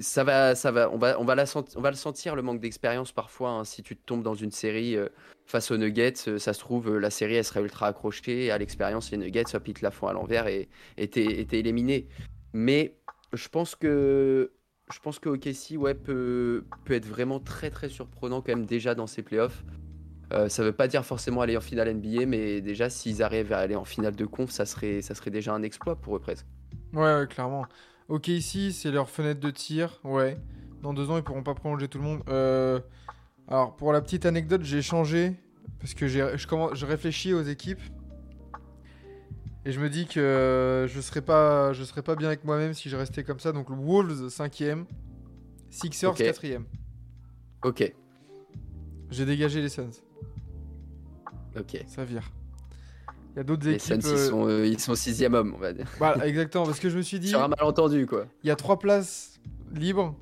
ça 0.00 0.24
va, 0.24 0.54
ça 0.54 0.72
va, 0.72 0.90
on 0.90 0.96
va, 0.96 1.20
on 1.20 1.24
va, 1.24 1.34
le 1.36 1.96
sentir 1.96 2.34
le 2.34 2.42
manque 2.42 2.60
d'expérience 2.60 3.12
parfois. 3.12 3.50
hein. 3.50 3.64
si 3.64 3.82
tu 3.82 3.96
te 3.96 4.02
tombes 4.04 4.22
dans 4.22 4.34
une 4.34 4.50
série 4.50 4.96
euh, 4.96 5.08
face 5.44 5.70
aux 5.70 5.76
Nuggets, 5.76 6.38
ça 6.38 6.52
se 6.52 6.58
trouve 6.58 6.98
la 6.98 7.10
série 7.10 7.34
elle 7.36 7.44
serait 7.44 7.60
ultra 7.60 7.86
accrochée 7.86 8.50
à 8.50 8.58
l'expérience 8.58 9.12
les 9.12 9.18
Nuggets 9.18 9.54
hop, 9.54 9.68
ils 9.68 9.74
te 9.74 9.84
la 9.84 9.92
font 9.92 10.08
à 10.08 10.12
l'envers 10.12 10.48
et 10.48 10.68
t'es 10.96 11.46
éliminé. 11.52 12.08
Mais 12.52 12.96
je 13.32 13.48
pense 13.48 13.76
que 13.76 14.52
je 14.92 14.98
pense 14.98 15.18
que 15.18 15.28
OKC 15.28 15.78
peut 16.04 16.64
peut 16.84 16.94
être 16.94 17.06
vraiment 17.06 17.38
très 17.38 17.70
très 17.70 17.88
surprenant 17.88 18.40
quand 18.40 18.56
même 18.56 18.66
déjà 18.66 18.94
dans 18.94 19.06
ces 19.06 19.22
playoffs. 19.22 19.62
Euh, 20.32 20.48
ça 20.48 20.62
veut 20.64 20.72
pas 20.72 20.88
dire 20.88 21.04
forcément 21.04 21.40
aller 21.40 21.56
en 21.56 21.60
finale 21.60 21.94
NBA, 21.94 22.26
mais 22.26 22.60
déjà 22.60 22.90
s'ils 22.90 23.22
arrivent 23.22 23.52
à 23.52 23.58
aller 23.58 23.76
en 23.76 23.84
finale 23.84 24.16
de 24.16 24.24
conf, 24.24 24.50
ça 24.50 24.66
serait, 24.66 25.00
ça 25.02 25.14
serait 25.14 25.30
déjà 25.30 25.54
un 25.54 25.62
exploit 25.62 25.96
pour 25.96 26.16
eux 26.16 26.20
presque. 26.20 26.46
Ouais, 26.92 27.02
ouais, 27.18 27.26
clairement. 27.28 27.66
Ok, 28.08 28.28
ici, 28.28 28.72
c'est 28.72 28.90
leur 28.90 29.08
fenêtre 29.08 29.40
de 29.40 29.50
tir. 29.50 30.00
Ouais. 30.04 30.36
Dans 30.82 30.94
deux 30.94 31.10
ans, 31.10 31.16
ils 31.16 31.22
pourront 31.22 31.42
pas 31.42 31.54
prolonger 31.54 31.88
tout 31.88 31.98
le 31.98 32.04
monde. 32.04 32.22
Euh, 32.28 32.80
Alors, 33.48 33.76
pour 33.76 33.92
la 33.92 34.00
petite 34.00 34.26
anecdote, 34.26 34.62
j'ai 34.62 34.82
changé. 34.82 35.34
Parce 35.80 35.94
que 35.94 36.06
je, 36.08 36.46
commence... 36.46 36.74
je 36.74 36.86
réfléchis 36.86 37.32
aux 37.34 37.42
équipes. 37.42 37.80
Et 39.64 39.72
je 39.72 39.80
me 39.80 39.90
dis 39.90 40.06
que 40.06 40.86
je 40.88 41.00
serais 41.00 41.22
pas, 41.22 41.72
je 41.72 41.82
serais 41.82 42.02
pas 42.02 42.14
bien 42.14 42.28
avec 42.28 42.44
moi-même 42.44 42.72
si 42.72 42.88
je 42.88 42.96
restais 42.96 43.24
comme 43.24 43.40
ça. 43.40 43.52
Donc, 43.52 43.68
Wolves, 43.70 44.28
5ème. 44.28 44.84
Sixers, 45.70 46.10
Ok. 46.10 46.18
4ème. 46.20 46.62
Ok, 47.64 47.92
J'ai 49.10 49.24
dégagé 49.24 49.60
les 49.60 49.68
Suns. 49.68 49.90
Ok. 51.58 51.84
Ça 51.86 52.04
vire. 52.04 52.30
Il 53.34 53.36
y 53.36 53.40
a 53.40 53.44
d'autres 53.44 53.66
Les 53.66 53.78
Suns, 53.78 53.94
équipes. 53.96 54.06
ils 54.10 54.14
euh, 54.18 54.28
sont, 54.30 54.48
euh, 54.48 54.66
ils 54.66 54.80
sont 54.80 54.94
sixième 54.94 55.34
homme, 55.34 55.52
on 55.56 55.60
va 55.60 55.72
dire. 55.72 55.86
Voilà, 55.98 56.26
exactement. 56.26 56.64
Parce 56.64 56.80
que 56.80 56.88
je 56.88 56.96
me 56.96 57.02
suis 57.02 57.18
dit. 57.20 57.28
Sur 57.28 57.42
un 57.42 57.48
malentendu, 57.48 58.06
quoi. 58.06 58.26
il 58.42 58.48
y 58.48 58.50
a 58.50 58.56
trois 58.56 58.78
places 58.78 59.38
libres. 59.74 60.14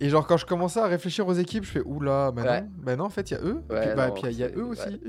Et 0.00 0.08
genre 0.10 0.26
quand 0.26 0.36
je 0.36 0.46
commençais 0.46 0.78
à 0.80 0.86
réfléchir 0.86 1.26
aux 1.26 1.32
équipes, 1.34 1.64
je 1.64 1.70
fais 1.70 1.82
oula, 1.84 2.30
bah 2.30 2.42
Ouais. 2.42 2.60
non, 2.62 2.68
bah 2.82 2.96
non, 2.96 3.04
en 3.06 3.10
fait 3.10 3.30
il 3.30 3.34
y 3.34 3.36
a 3.36 3.40
eux. 3.42 3.62
Ouais, 3.68 3.86
puis, 3.86 3.96
bah, 3.96 4.08
non, 4.08 4.14
puis 4.14 4.22
il 4.30 4.38
y 4.38 4.44
a 4.44 4.48
eux 4.50 4.62
ouais. 4.64 4.70
aussi. 4.70 5.00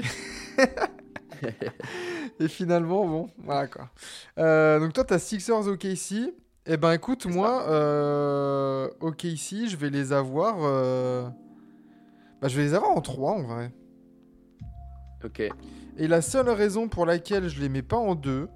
et 2.39 2.47
finalement, 2.47 3.05
bon, 3.07 3.29
voilà 3.43 3.67
quoi. 3.67 3.89
Euh, 4.39 4.79
donc 4.79 4.93
toi 4.93 5.03
t'as 5.03 5.19
Sixers 5.19 5.67
OKC. 5.67 6.33
Et 6.65 6.77
ben 6.77 6.91
écoute, 6.91 7.25
moi, 7.25 7.63
euh, 7.69 8.89
OKC, 8.99 9.67
je 9.67 9.75
vais 9.75 9.89
les 9.89 10.11
avoir. 10.13 10.57
euh, 10.61 11.27
Bah 12.41 12.47
je 12.47 12.55
vais 12.57 12.63
les 12.63 12.73
avoir 12.73 12.91
en 12.91 13.01
3 13.01 13.31
en 13.33 13.43
vrai. 13.43 13.71
Ok, 15.23 15.41
Et 15.97 16.07
la 16.07 16.21
seule 16.21 16.49
raison 16.49 16.87
pour 16.87 17.05
laquelle 17.05 17.49
je 17.49 17.59
les 17.59 17.67
mets 17.69 17.81
pas 17.81 17.97
en 17.97 18.15
deux, 18.15 18.47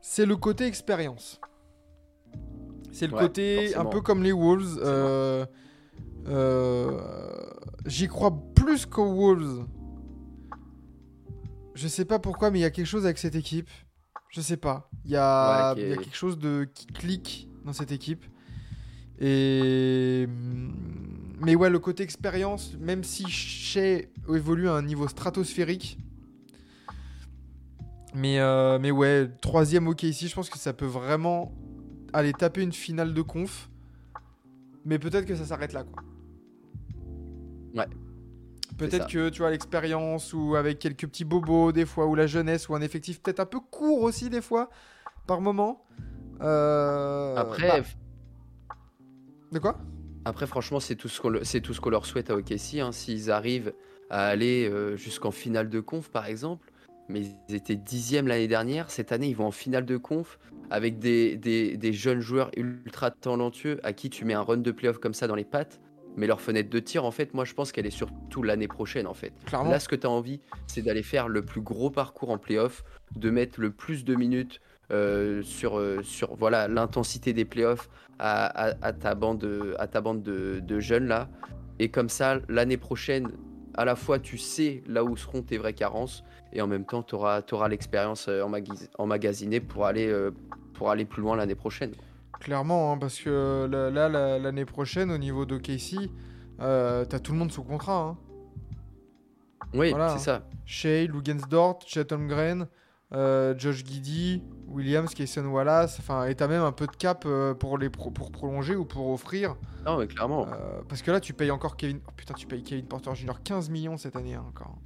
c'est 0.00 0.26
le 0.26 0.36
côté 0.36 0.64
expérience. 0.66 1.40
C'est 2.92 3.08
le 3.08 3.14
Ouais, 3.14 3.22
côté 3.22 3.74
un 3.74 3.84
peu 3.84 4.00
comme 4.00 4.22
les 4.22 4.32
Wolves. 4.32 4.78
euh, 4.82 5.44
euh, 6.28 6.98
J'y 7.84 8.06
crois 8.08 8.30
plus 8.54 8.86
qu'aux 8.86 9.12
Wolves. 9.12 9.66
je 11.74 11.88
sais 11.88 12.04
pas 12.04 12.18
pourquoi, 12.18 12.50
mais 12.50 12.60
il 12.60 12.62
y 12.62 12.66
a 12.66 12.70
quelque 12.70 12.86
chose 12.86 13.04
avec 13.04 13.18
cette 13.18 13.34
équipe. 13.34 13.68
Je 14.30 14.40
sais 14.40 14.56
pas. 14.56 14.88
Il 15.04 15.10
y 15.10 15.16
a, 15.16 15.74
Ouais, 15.74 15.82
y 15.82 15.96
quelque 15.96 16.16
chose 16.16 16.38
de 16.38 16.66
qui 16.72 16.86
clique 16.86 17.48
dans 17.64 17.72
cette 17.72 17.92
équipe. 17.92 18.24
Et 19.18 20.26
mais 21.38 21.54
ouais, 21.54 21.70
le 21.70 21.78
côté 21.78 22.02
expérience, 22.02 22.74
même 22.80 23.04
si 23.04 23.28
Shea 23.28 24.06
évolue 24.28 24.68
à 24.68 24.72
un 24.72 24.82
niveau 24.82 25.06
stratosphérique. 25.08 25.98
Mais, 28.14 28.40
euh, 28.40 28.78
mais 28.78 28.90
ouais, 28.90 29.30
troisième 29.42 29.88
OK 29.88 30.04
ici, 30.04 30.28
je 30.28 30.34
pense 30.34 30.48
que 30.48 30.58
ça 30.58 30.72
peut 30.72 30.86
vraiment 30.86 31.52
aller 32.14 32.32
taper 32.32 32.62
une 32.62 32.72
finale 32.72 33.12
de 33.12 33.22
conf. 33.22 33.68
Mais 34.86 34.98
peut-être 34.98 35.26
que 35.26 35.34
ça 35.34 35.44
s'arrête 35.44 35.72
là, 35.74 35.84
quoi. 35.84 36.02
Ouais. 37.74 37.88
Peut-être 38.78 39.06
que 39.06 39.28
tu 39.28 39.40
vois 39.40 39.50
l'expérience 39.50 40.32
ou 40.32 40.54
avec 40.54 40.78
quelques 40.78 41.06
petits 41.06 41.24
bobos 41.24 41.72
des 41.72 41.86
fois 41.86 42.06
ou 42.06 42.14
la 42.14 42.26
jeunesse 42.26 42.68
ou 42.68 42.74
un 42.74 42.80
effectif 42.80 43.22
peut-être 43.22 43.40
un 43.40 43.46
peu 43.46 43.60
court 43.60 44.02
aussi 44.02 44.28
des 44.28 44.42
fois 44.42 44.68
par 45.26 45.40
moment. 45.40 45.84
Euh, 46.42 47.36
Après, 47.36 47.80
bah, 47.80 48.74
de 49.52 49.58
quoi? 49.58 49.78
Après 50.26 50.46
franchement, 50.48 50.80
c'est 50.80 50.96
tout 50.96 51.08
ce 51.08 51.20
qu'on 51.80 51.90
leur 51.90 52.04
souhaite 52.04 52.30
à 52.30 52.36
OKC. 52.36 52.80
Hein. 52.80 52.90
S'ils 52.92 53.30
arrivent 53.30 53.72
à 54.10 54.26
aller 54.26 54.68
euh, 54.68 54.96
jusqu'en 54.96 55.30
finale 55.30 55.68
de 55.70 55.78
conf, 55.80 56.08
par 56.10 56.26
exemple, 56.26 56.72
mais 57.08 57.22
ils 57.48 57.54
étaient 57.54 57.76
dixième 57.76 58.26
l'année 58.26 58.48
dernière. 58.48 58.90
Cette 58.90 59.12
année, 59.12 59.28
ils 59.28 59.36
vont 59.36 59.46
en 59.46 59.50
finale 59.52 59.84
de 59.86 59.96
conf 59.96 60.38
avec 60.70 60.98
des, 60.98 61.36
des- 61.36 61.76
des 61.76 61.92
jeunes 61.92 62.18
joueurs 62.20 62.50
ultra 62.56 63.12
talentueux 63.12 63.78
à 63.84 63.92
qui 63.92 64.10
tu 64.10 64.24
mets 64.24 64.34
un 64.34 64.42
run 64.42 64.56
de 64.56 64.72
playoff 64.72 64.98
comme 64.98 65.14
ça 65.14 65.28
dans 65.28 65.36
les 65.36 65.44
pattes. 65.44 65.80
Mais 66.16 66.26
leur 66.26 66.40
fenêtre 66.40 66.70
de 66.70 66.78
tir, 66.78 67.04
en 67.04 67.10
fait, 67.10 67.34
moi 67.34 67.44
je 67.44 67.54
pense 67.54 67.72
qu'elle 67.72 67.86
est 67.86 67.90
surtout 67.90 68.42
l'année 68.42 68.68
prochaine, 68.68 69.06
en 69.06 69.14
fait. 69.14 69.32
Clairement. 69.44 69.70
Là, 69.70 69.80
ce 69.80 69.88
que 69.88 69.96
tu 69.96 70.06
as 70.06 70.10
envie, 70.10 70.40
c'est 70.66 70.82
d'aller 70.82 71.02
faire 71.02 71.28
le 71.28 71.42
plus 71.42 71.60
gros 71.60 71.90
parcours 71.90 72.30
en 72.30 72.38
playoff, 72.38 72.84
de 73.14 73.30
mettre 73.30 73.60
le 73.60 73.70
plus 73.70 74.04
de 74.04 74.14
minutes 74.14 74.60
euh, 74.92 75.42
sur, 75.42 75.78
euh, 75.78 76.02
sur 76.02 76.34
voilà 76.36 76.68
l'intensité 76.68 77.32
des 77.32 77.44
playoffs 77.44 77.88
à, 78.18 78.46
à- 78.70 78.74
à 78.86 78.92
ta 78.92 79.14
bande, 79.14 79.74
à 79.78 79.86
ta 79.88 80.00
bande 80.00 80.22
de, 80.22 80.60
de 80.60 80.80
jeunes 80.80 81.06
là. 81.08 81.28
Et 81.78 81.90
comme 81.90 82.08
ça, 82.08 82.38
l'année 82.48 82.76
prochaine, 82.78 83.32
à 83.74 83.84
la 83.84 83.96
fois 83.96 84.18
tu 84.18 84.38
sais 84.38 84.82
là 84.86 85.04
où 85.04 85.16
seront 85.16 85.42
tes 85.42 85.58
vraies 85.58 85.74
carences 85.74 86.24
et 86.52 86.62
en 86.62 86.66
même 86.66 86.84
temps 86.86 87.02
tu 87.02 87.14
auras, 87.16 87.42
l'expérience 87.68 88.28
euh, 88.28 88.42
emmagasi- 88.42 88.88
emmagasinée 88.96 89.60
pour 89.60 89.84
aller, 89.86 90.06
euh, 90.06 90.30
pour 90.72 90.90
aller 90.90 91.04
plus 91.04 91.20
loin 91.20 91.36
l'année 91.36 91.54
prochaine. 91.56 91.92
Clairement, 92.40 92.92
hein, 92.92 92.98
parce 92.98 93.18
que 93.20 93.66
là, 93.70 93.90
là, 93.90 94.08
la- 94.08 94.38
l'année 94.38 94.64
prochaine, 94.64 95.10
au 95.10 95.18
niveau 95.18 95.46
de 95.46 95.56
Casey, 95.58 96.10
euh, 96.60 97.04
t'as 97.04 97.18
tout 97.18 97.32
le 97.32 97.38
monde 97.38 97.50
sous 97.52 97.62
contrat. 97.64 97.98
Hein. 98.00 98.18
Oui, 99.74 99.90
Voilà, 99.90 100.12
hein. 100.12 100.18
c'est 100.18 100.24
ça. 100.24 100.42
Shea, 100.64 101.06
Lugensdort, 101.06 101.80
Chet 101.86 102.12
Holmgren, 102.12 102.68
euh, 103.12 103.54
Josh 103.58 103.84
Giddy, 103.84 104.42
Williams, 104.68 105.12
Kayson 105.14 105.44
Wallace. 105.46 105.98
Enfin, 105.98 106.26
et 106.26 106.34
t'as 106.34 106.46
même 106.46 106.62
un 106.62 106.72
peu 106.72 106.86
de 106.86 106.94
cap 106.96 107.24
euh, 107.26 107.54
pour, 107.54 107.78
les 107.78 107.90
pro- 107.90 108.10
pour 108.10 108.30
prolonger 108.30 108.76
ou 108.76 108.84
pour 108.84 109.10
offrir. 109.10 109.56
Non, 109.84 109.98
mais 109.98 110.06
clairement. 110.06 110.46
Euh, 110.46 110.82
parce 110.88 111.02
que 111.02 111.10
là, 111.10 111.20
tu 111.20 111.32
payes 111.32 111.50
encore 111.50 111.76
Kevin. 111.76 112.00
Oh, 112.06 112.10
putain, 112.16 112.34
tu 112.34 112.46
payes 112.46 112.62
Kevin 112.62 112.86
Porter 112.86 113.14
Jr. 113.14 113.34
15 113.42 113.70
millions 113.70 113.96
cette 113.96 114.14
année 114.16 114.34
hein, 114.34 114.44
encore. 114.48 114.76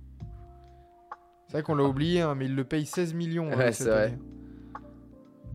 C'est 1.49 1.55
vrai 1.55 1.63
qu'on 1.63 1.75
l'a 1.75 1.85
oublié, 1.85 2.21
hein, 2.21 2.35
mais 2.37 2.45
il 2.47 2.55
le 2.55 2.65
paye 2.65 2.87
16 2.87 3.13
millions 3.15 3.49
Ouais, 3.51 3.73
cette 3.73 3.87
c'est 3.87 3.91
vrai. 3.91 4.19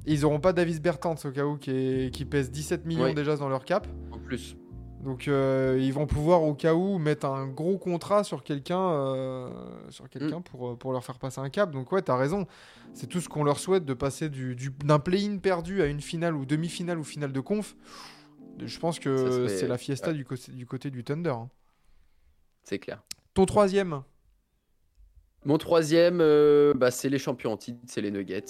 Et 0.07 0.13
ils 0.13 0.25
auront 0.25 0.39
pas 0.39 0.53
Davis 0.53 0.81
Bertans 0.81 1.15
au 1.25 1.31
cas 1.31 1.45
où 1.45 1.57
qui, 1.57 1.71
est- 1.71 2.13
qui 2.13 2.25
pèse 2.25 2.51
17 2.51 2.85
millions 2.85 3.05
Oui. 3.05 3.13
déjà 3.15 3.35
dans 3.37 3.49
leur 3.49 3.65
cap. 3.65 3.87
En 4.11 4.19
plus. 4.19 4.55
Donc 5.03 5.27
euh, 5.27 5.77
ils 5.79 5.93
vont 5.93 6.07
pouvoir 6.07 6.41
au 6.43 6.55
cas 6.55 6.73
où 6.73 6.97
mettre 6.97 7.27
un 7.27 7.47
gros 7.47 7.77
contrat 7.77 8.23
sur 8.23 8.43
quelqu'un 8.43 8.79
euh, 8.91 9.49
sur 9.89 10.09
quelqu'un 10.09 10.41
pour, 10.41 10.69
euh, 10.71 10.75
pour 10.75 10.91
leur 10.93 11.03
faire 11.05 11.19
passer 11.19 11.39
un 11.41 11.49
cap. 11.51 11.69
Donc 11.71 11.91
ouais, 11.91 12.01
t'as 12.01 12.15
raison. 12.17 12.47
C'est 12.93 13.05
tout 13.07 13.21
ce 13.21 13.29
qu'on 13.29 13.43
leur 13.43 13.59
souhaite 13.59 13.85
de 13.85 13.93
passer 13.93 14.29
du, 14.29 14.55
du- 14.55 14.71
d'un 14.83 14.97
play-in 14.99 15.37
perdu 15.37 15.81
à 15.83 15.85
une 15.85 16.01
finale 16.01 16.35
ou 16.35 16.45
demi-finale 16.45 16.97
ou 16.97 17.03
finale 17.03 17.31
de 17.33 17.39
conf. 17.39 17.75
Je 18.63 18.79
pense 18.79 18.99
que 18.99 19.47
c'est 19.47 19.67
la 19.67 19.77
fiesta 19.77 20.07
ouais. 20.09 20.13
du, 20.15 20.25
côté, 20.25 20.51
du 20.51 20.65
côté 20.65 20.89
du 20.89 21.03
Thunder. 21.03 21.29
hein. 21.29 21.49
C'est 22.63 22.79
clair. 22.79 23.03
Ton 23.35 23.45
troisième 23.45 24.01
Mon 25.43 25.57
troisième, 25.59 26.19
euh, 26.21 26.73
bah, 26.73 26.89
c'est 26.89 27.09
les 27.09 27.19
champions 27.19 27.51
en 27.51 27.57
titre, 27.57 27.79
c'est 27.85 28.01
les 28.01 28.09
Nuggets. 28.11 28.45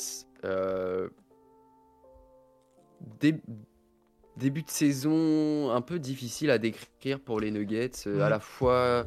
Dé- 3.19 3.41
Début 4.37 4.63
de 4.63 4.69
saison 4.69 5.71
un 5.71 5.79
peu 5.81 5.97
difficile 5.97 6.49
à 6.51 6.57
décrire 6.57 7.19
pour 7.21 7.39
les 7.39 7.51
Nuggets, 7.51 7.91
euh, 8.05 8.21
à 8.21 8.29
la 8.29 8.39
fois, 8.41 9.05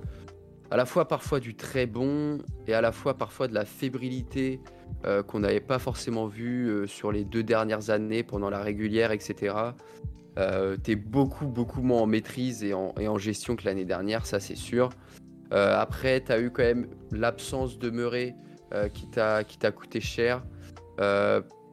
à 0.71 0.77
la 0.79 0.87
fois 0.87 1.07
parfois 1.07 1.39
du 1.39 1.55
très 1.55 1.85
bon 1.87 2.39
et 2.67 2.73
à 2.73 2.81
la 2.81 2.93
fois 2.93 3.13
parfois 3.15 3.47
de 3.47 3.53
la 3.55 3.67
fébrilité 3.67 4.59
euh, 5.05 5.23
qu'on 5.23 5.41
n'avait 5.41 5.61
pas 5.61 5.79
forcément 5.79 6.27
vu 6.27 6.69
euh, 6.71 6.87
sur 6.87 7.13
les 7.13 7.25
deux 7.25 7.43
dernières 7.43 7.91
années 7.91 8.23
pendant 8.23 8.49
la 8.49 8.61
régulière, 8.63 9.13
etc. 9.13 9.55
Euh, 10.39 10.79
T'es 10.79 10.97
beaucoup 10.97 11.47
beaucoup 11.47 11.83
moins 11.83 12.01
en 12.01 12.07
maîtrise 12.07 12.65
et 12.65 12.73
en, 12.73 12.95
et 12.99 13.07
en 13.07 13.19
gestion 13.19 13.55
que 13.55 13.67
l'année 13.67 13.85
dernière, 13.85 14.25
ça 14.25 14.41
c'est 14.41 14.57
sûr. 14.57 14.89
Après, 15.51 16.23
tu 16.23 16.31
as 16.33 16.41
eu 16.41 16.51
quand 16.51 16.63
même 16.63 16.89
l'absence 17.11 17.79
de 17.79 17.89
Murray 17.91 18.35
qui 18.93 19.09
t'a 19.11 19.45
qui 19.45 19.59
t'a 19.59 19.73
coûté 19.73 20.01
cher. 20.01 20.43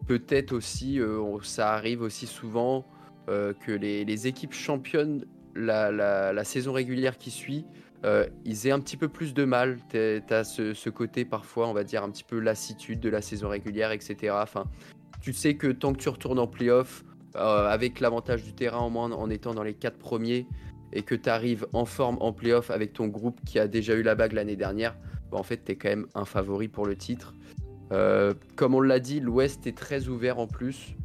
Peut-être 0.07 0.51
aussi, 0.51 0.99
euh, 0.99 1.37
ça 1.41 1.73
arrive 1.73 2.01
aussi 2.01 2.27
souvent 2.27 2.85
euh, 3.27 3.53
que 3.53 3.71
les, 3.71 4.27
équipes 4.27 4.53
championnes 4.53 5.25
la, 5.55 6.43
saison 6.43 6.73
régulière 6.73 7.17
qui 7.17 7.31
suit, 7.31 7.65
euh, 8.03 8.27
ils 8.43 8.67
aient 8.67 8.71
un 8.71 8.79
petit 8.79 8.97
peu 8.97 9.07
plus 9.07 9.33
de 9.33 9.45
mal. 9.45 9.79
Tu 9.89 9.97
as 9.97 10.43
ce, 10.43 10.89
côté 10.89 11.25
parfois, 11.25 11.67
on 11.67 11.73
va 11.73 11.83
dire, 11.83 12.03
un 12.03 12.11
petit 12.11 12.23
peu 12.23 12.39
lassitude 12.39 12.99
de 12.99 13.09
la 13.09 13.21
saison 13.21 13.49
régulière, 13.49 13.91
etc. 13.91 14.35
Enfin, 14.41 14.65
tu 15.21 15.33
sais 15.33 15.55
que 15.55 15.67
tant 15.67 15.93
que 15.93 15.99
tu 15.99 16.09
retournes 16.09 16.39
en 16.39 16.47
playoff, 16.47 17.03
avec 17.33 17.99
l'avantage 17.99 18.43
du 18.43 18.53
terrain 18.53 18.77
en 18.77 18.89
moins 18.89 19.11
en 19.11 19.29
étant 19.29 19.53
dans 19.53 19.63
les 19.63 19.73
quatre 19.73 19.97
premiers, 19.97 20.47
et 20.93 21.03
que 21.03 21.15
tu 21.15 21.29
arrives 21.29 21.67
en 21.73 21.85
forme 21.85 22.17
en 22.21 22.31
playoff 22.31 22.71
avec 22.71 22.93
ton 22.93 23.07
groupe 23.07 23.39
qui 23.45 23.59
a 23.59 23.67
déjà 23.67 23.95
eu 23.95 24.03
la 24.03 24.15
bague 24.15 24.33
l'année 24.33 24.55
dernière, 24.55 24.95
bah, 25.31 25.37
en 25.37 25.43
fait, 25.43 25.63
tu 25.65 25.71
es 25.71 25.75
quand 25.75 25.89
même 25.89 26.07
un 26.15 26.25
favori 26.25 26.67
pour 26.67 26.85
le 26.85 26.95
titre. 26.95 27.33
Euh, 27.91 28.33
comme 28.55 28.75
on 28.75 28.81
l'a 28.81 28.99
dit, 28.99 29.19
l'Ouest 29.19 29.67
est 29.67 29.77
très 29.77 30.07
ouvert 30.07 30.39
en 30.39 30.47
plus. 30.47 30.95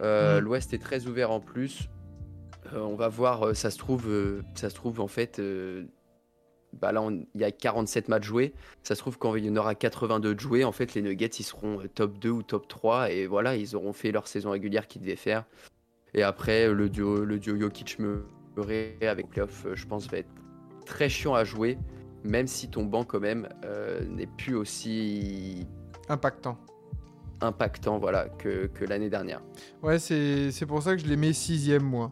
Euh, 0.00 0.40
Mm. 0.40 0.44
L'Ouest 0.44 0.74
est 0.74 0.82
très 0.82 1.06
ouvert 1.06 1.30
en 1.30 1.40
plus. 1.40 1.88
Euh, 2.72 2.80
on 2.80 2.94
va 2.94 3.08
voir, 3.08 3.54
ça 3.56 3.70
se 3.70 3.78
trouve, 3.78 4.08
ça 4.54 4.70
se 4.70 4.74
trouve 4.74 5.00
en 5.00 5.08
fait, 5.08 5.40
bah 6.80 6.90
là 6.90 7.06
il 7.34 7.40
y 7.40 7.44
a 7.44 7.50
47 7.50 8.08
matchs 8.08 8.24
joués. 8.24 8.54
Ça 8.82 8.94
se 8.94 9.00
trouve 9.00 9.18
quand 9.18 9.34
il 9.36 9.44
y 9.44 9.50
en 9.50 9.56
aura 9.56 9.74
82 9.74 10.34
de 10.34 10.40
joués, 10.40 10.64
en 10.64 10.72
fait 10.72 10.94
les 10.94 11.02
Nuggets 11.02 11.26
ils 11.26 11.44
seront 11.44 11.82
top 11.94 12.18
2 12.18 12.30
ou 12.30 12.42
top 12.42 12.68
3 12.68 13.10
et 13.10 13.26
voilà, 13.26 13.56
ils 13.56 13.76
auront 13.76 13.92
fait 13.92 14.12
leur 14.12 14.26
saison 14.26 14.50
régulière 14.50 14.86
qu'ils 14.86 15.02
devaient 15.02 15.16
faire. 15.16 15.44
Et 16.14 16.22
après 16.22 16.72
le 16.72 16.88
duo, 16.88 17.24
le 17.24 17.38
duo 17.38 17.58
Jokic 17.60 17.98
Murray 17.98 18.96
avec 19.02 19.28
playoff, 19.28 19.66
je 19.74 19.86
pense 19.86 20.08
va 20.08 20.18
être 20.18 20.30
très 20.86 21.08
chiant 21.08 21.34
à 21.34 21.44
jouer, 21.44 21.78
même 22.24 22.46
si 22.46 22.68
ton 22.68 22.84
banc 22.84 23.04
quand 23.04 23.20
même 23.20 23.48
n'est 24.08 24.26
plus 24.26 24.54
aussi 24.54 25.66
Impactant. 26.08 26.58
impactant 27.40 27.98
voilà 27.98 28.28
que, 28.28 28.66
que 28.66 28.84
l'année 28.84 29.10
dernière. 29.10 29.42
Ouais, 29.82 29.98
c'est 29.98 30.66
pour 30.66 30.82
ça 30.82 30.94
que 30.94 31.02
je 31.02 31.06
les 31.06 31.16
mets 31.16 31.32
sixième, 31.32 31.82
moi. 31.82 32.10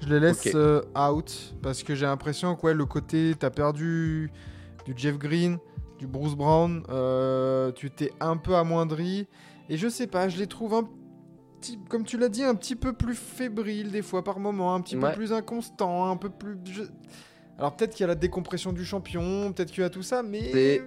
Je 0.00 0.08
les 0.08 0.20
laisse 0.20 0.48
euh, 0.54 0.82
out 0.98 1.54
parce 1.62 1.82
que 1.82 1.94
j'ai 1.94 2.06
l'impression 2.06 2.54
que 2.54 2.66
ouais, 2.66 2.74
le 2.74 2.84
côté, 2.84 3.34
t'as 3.38 3.50
perdu 3.50 4.30
du 4.84 4.92
Jeff 4.96 5.16
Green, 5.18 5.58
du 5.98 6.06
Bruce 6.06 6.34
Brown, 6.34 6.82
euh, 6.90 7.72
tu 7.72 7.90
t'es 7.90 8.12
un 8.20 8.36
peu 8.36 8.54
amoindri. 8.56 9.26
Et 9.68 9.76
je 9.76 9.88
sais 9.88 10.06
pas, 10.06 10.28
je 10.28 10.36
les 10.38 10.46
trouve 10.46 10.74
un 10.74 10.84
petit, 11.60 11.78
comme 11.88 12.04
tu 12.04 12.18
l'as 12.18 12.28
dit, 12.28 12.44
un 12.44 12.54
petit 12.54 12.76
peu 12.76 12.92
plus 12.92 13.14
fébriles 13.14 13.90
des 13.90 14.02
fois 14.02 14.22
par 14.22 14.38
moment, 14.38 14.74
un 14.74 14.80
petit 14.82 14.96
Ouais. 14.96 15.10
peu 15.10 15.16
plus 15.16 15.32
inconstant, 15.32 16.10
un 16.10 16.16
peu 16.16 16.28
plus. 16.28 16.56
je- 16.66 16.82
Alors 17.58 17.74
peut-être 17.74 17.92
qu'il 17.92 18.02
y 18.02 18.04
a 18.04 18.08
la 18.08 18.14
décompression 18.14 18.72
du 18.72 18.84
champion, 18.84 19.50
peut-être 19.52 19.70
qu'il 19.72 19.82
y 19.82 19.86
a 19.86 19.90
tout 19.90 20.02
ça, 20.02 20.22
mais. 20.22 20.82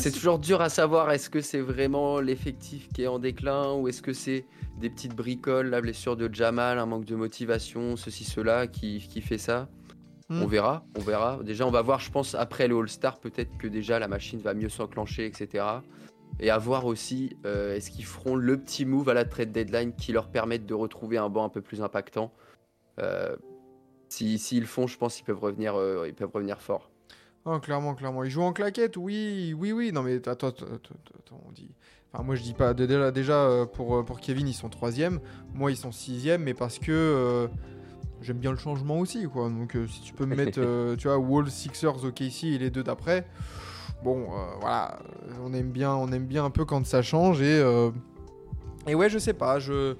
C'est- 0.00 0.10
toujours 0.10 0.38
dur 0.38 0.60
à 0.60 0.68
savoir 0.68 1.10
est-ce 1.10 1.28
que 1.30 1.40
c'est 1.40 1.60
vraiment 1.60 2.20
l'effectif 2.20 2.88
qui 2.92 3.02
est 3.02 3.06
en 3.06 3.18
déclin 3.18 3.72
ou 3.74 3.88
est-ce 3.88 4.02
que 4.02 4.12
c'est 4.12 4.44
des 4.78 4.90
petites 4.90 5.14
bricoles, 5.14 5.68
la 5.68 5.80
blessure 5.80 6.16
de 6.16 6.32
Jamal, 6.32 6.78
un 6.78 6.86
manque 6.86 7.04
de 7.04 7.14
motivation, 7.16 7.96
ceci, 7.96 8.24
cela 8.24 8.66
qui, 8.66 9.06
qui 9.08 9.20
fait 9.20 9.38
ça. 9.38 9.68
Hmm. 10.28 10.42
On 10.42 10.46
verra, 10.46 10.84
on 10.96 11.00
verra. 11.00 11.38
Déjà, 11.42 11.66
on 11.66 11.70
va 11.70 11.82
voir, 11.82 12.00
je 12.00 12.10
pense, 12.10 12.34
après 12.34 12.68
le 12.68 12.76
All-Star, 12.78 13.18
peut-être 13.18 13.56
que 13.58 13.66
déjà 13.66 13.98
la 13.98 14.08
machine 14.08 14.40
va 14.40 14.54
mieux 14.54 14.68
s'enclencher, 14.68 15.26
etc. 15.26 15.64
Et 16.40 16.48
à 16.50 16.56
voir 16.58 16.86
aussi, 16.86 17.36
euh, 17.44 17.74
est-ce 17.76 17.90
qu'ils 17.90 18.06
feront 18.06 18.36
le 18.36 18.56
petit 18.56 18.84
move 18.86 19.08
à 19.10 19.14
la 19.14 19.24
trade 19.24 19.52
deadline 19.52 19.92
qui 19.94 20.12
leur 20.12 20.28
permette 20.30 20.64
de 20.64 20.74
retrouver 20.74 21.18
un 21.18 21.28
banc 21.28 21.44
un 21.44 21.48
peu 21.50 21.60
plus 21.60 21.82
impactant. 21.82 22.32
Euh, 23.00 23.36
si- 24.08 24.38
S'ils 24.38 24.60
le 24.60 24.66
font, 24.66 24.86
je 24.86 24.96
pense 24.96 25.16
qu'ils 25.16 25.24
peuvent 25.24 25.40
revenir, 25.40 25.74
euh, 25.74 26.06
ils 26.08 26.14
peuvent 26.14 26.30
revenir 26.32 26.60
fort. 26.62 26.90
Ah, 27.44 27.58
clairement, 27.60 27.94
clairement. 27.94 28.22
Ils 28.24 28.30
jouent 28.30 28.42
en 28.42 28.52
claquette, 28.52 28.96
oui, 28.96 29.54
oui, 29.56 29.72
oui. 29.72 29.92
Non, 29.92 30.02
mais 30.02 30.16
attends, 30.16 30.48
attends, 30.48 30.66
attends, 30.66 31.42
on 31.48 31.52
dit. 31.52 31.70
Enfin, 32.12 32.22
moi, 32.22 32.34
je 32.34 32.42
dis 32.42 32.54
pas. 32.54 32.74
Déjà, 32.74 33.10
déjà 33.10 33.44
euh, 33.44 33.66
pour, 33.66 33.96
euh, 33.96 34.02
pour 34.02 34.20
Kevin, 34.20 34.46
ils 34.46 34.54
sont 34.54 34.68
troisième. 34.68 35.18
Moi, 35.54 35.72
ils 35.72 35.76
sont 35.76 35.92
sixième, 35.92 36.42
mais 36.44 36.54
parce 36.54 36.78
que 36.78 36.92
euh, 36.92 37.48
j'aime 38.20 38.38
bien 38.38 38.52
le 38.52 38.58
changement 38.58 38.98
aussi, 38.98 39.26
quoi. 39.26 39.48
Donc, 39.48 39.74
euh, 39.74 39.86
si 39.88 40.02
tu 40.02 40.12
peux 40.12 40.26
me 40.26 40.36
mettre, 40.36 40.58
euh, 40.62 40.94
tu 40.94 41.08
vois, 41.08 41.18
Wolves, 41.18 41.50
Sixers, 41.50 42.04
OKC 42.04 42.44
et 42.44 42.58
les 42.58 42.70
deux 42.70 42.84
d'après, 42.84 43.26
bon, 44.04 44.28
voilà, 44.60 44.98
on 45.44 45.52
aime 45.52 45.70
bien, 45.70 45.94
on 45.94 46.12
aime 46.12 46.26
bien 46.26 46.44
un 46.44 46.50
peu 46.50 46.64
quand 46.64 46.84
ça 46.86 47.02
change 47.02 47.40
et 47.42 47.62
et 48.86 48.96
ouais, 48.96 49.08
je 49.08 49.18
sais 49.18 49.32
pas, 49.32 49.60
je 49.60 49.94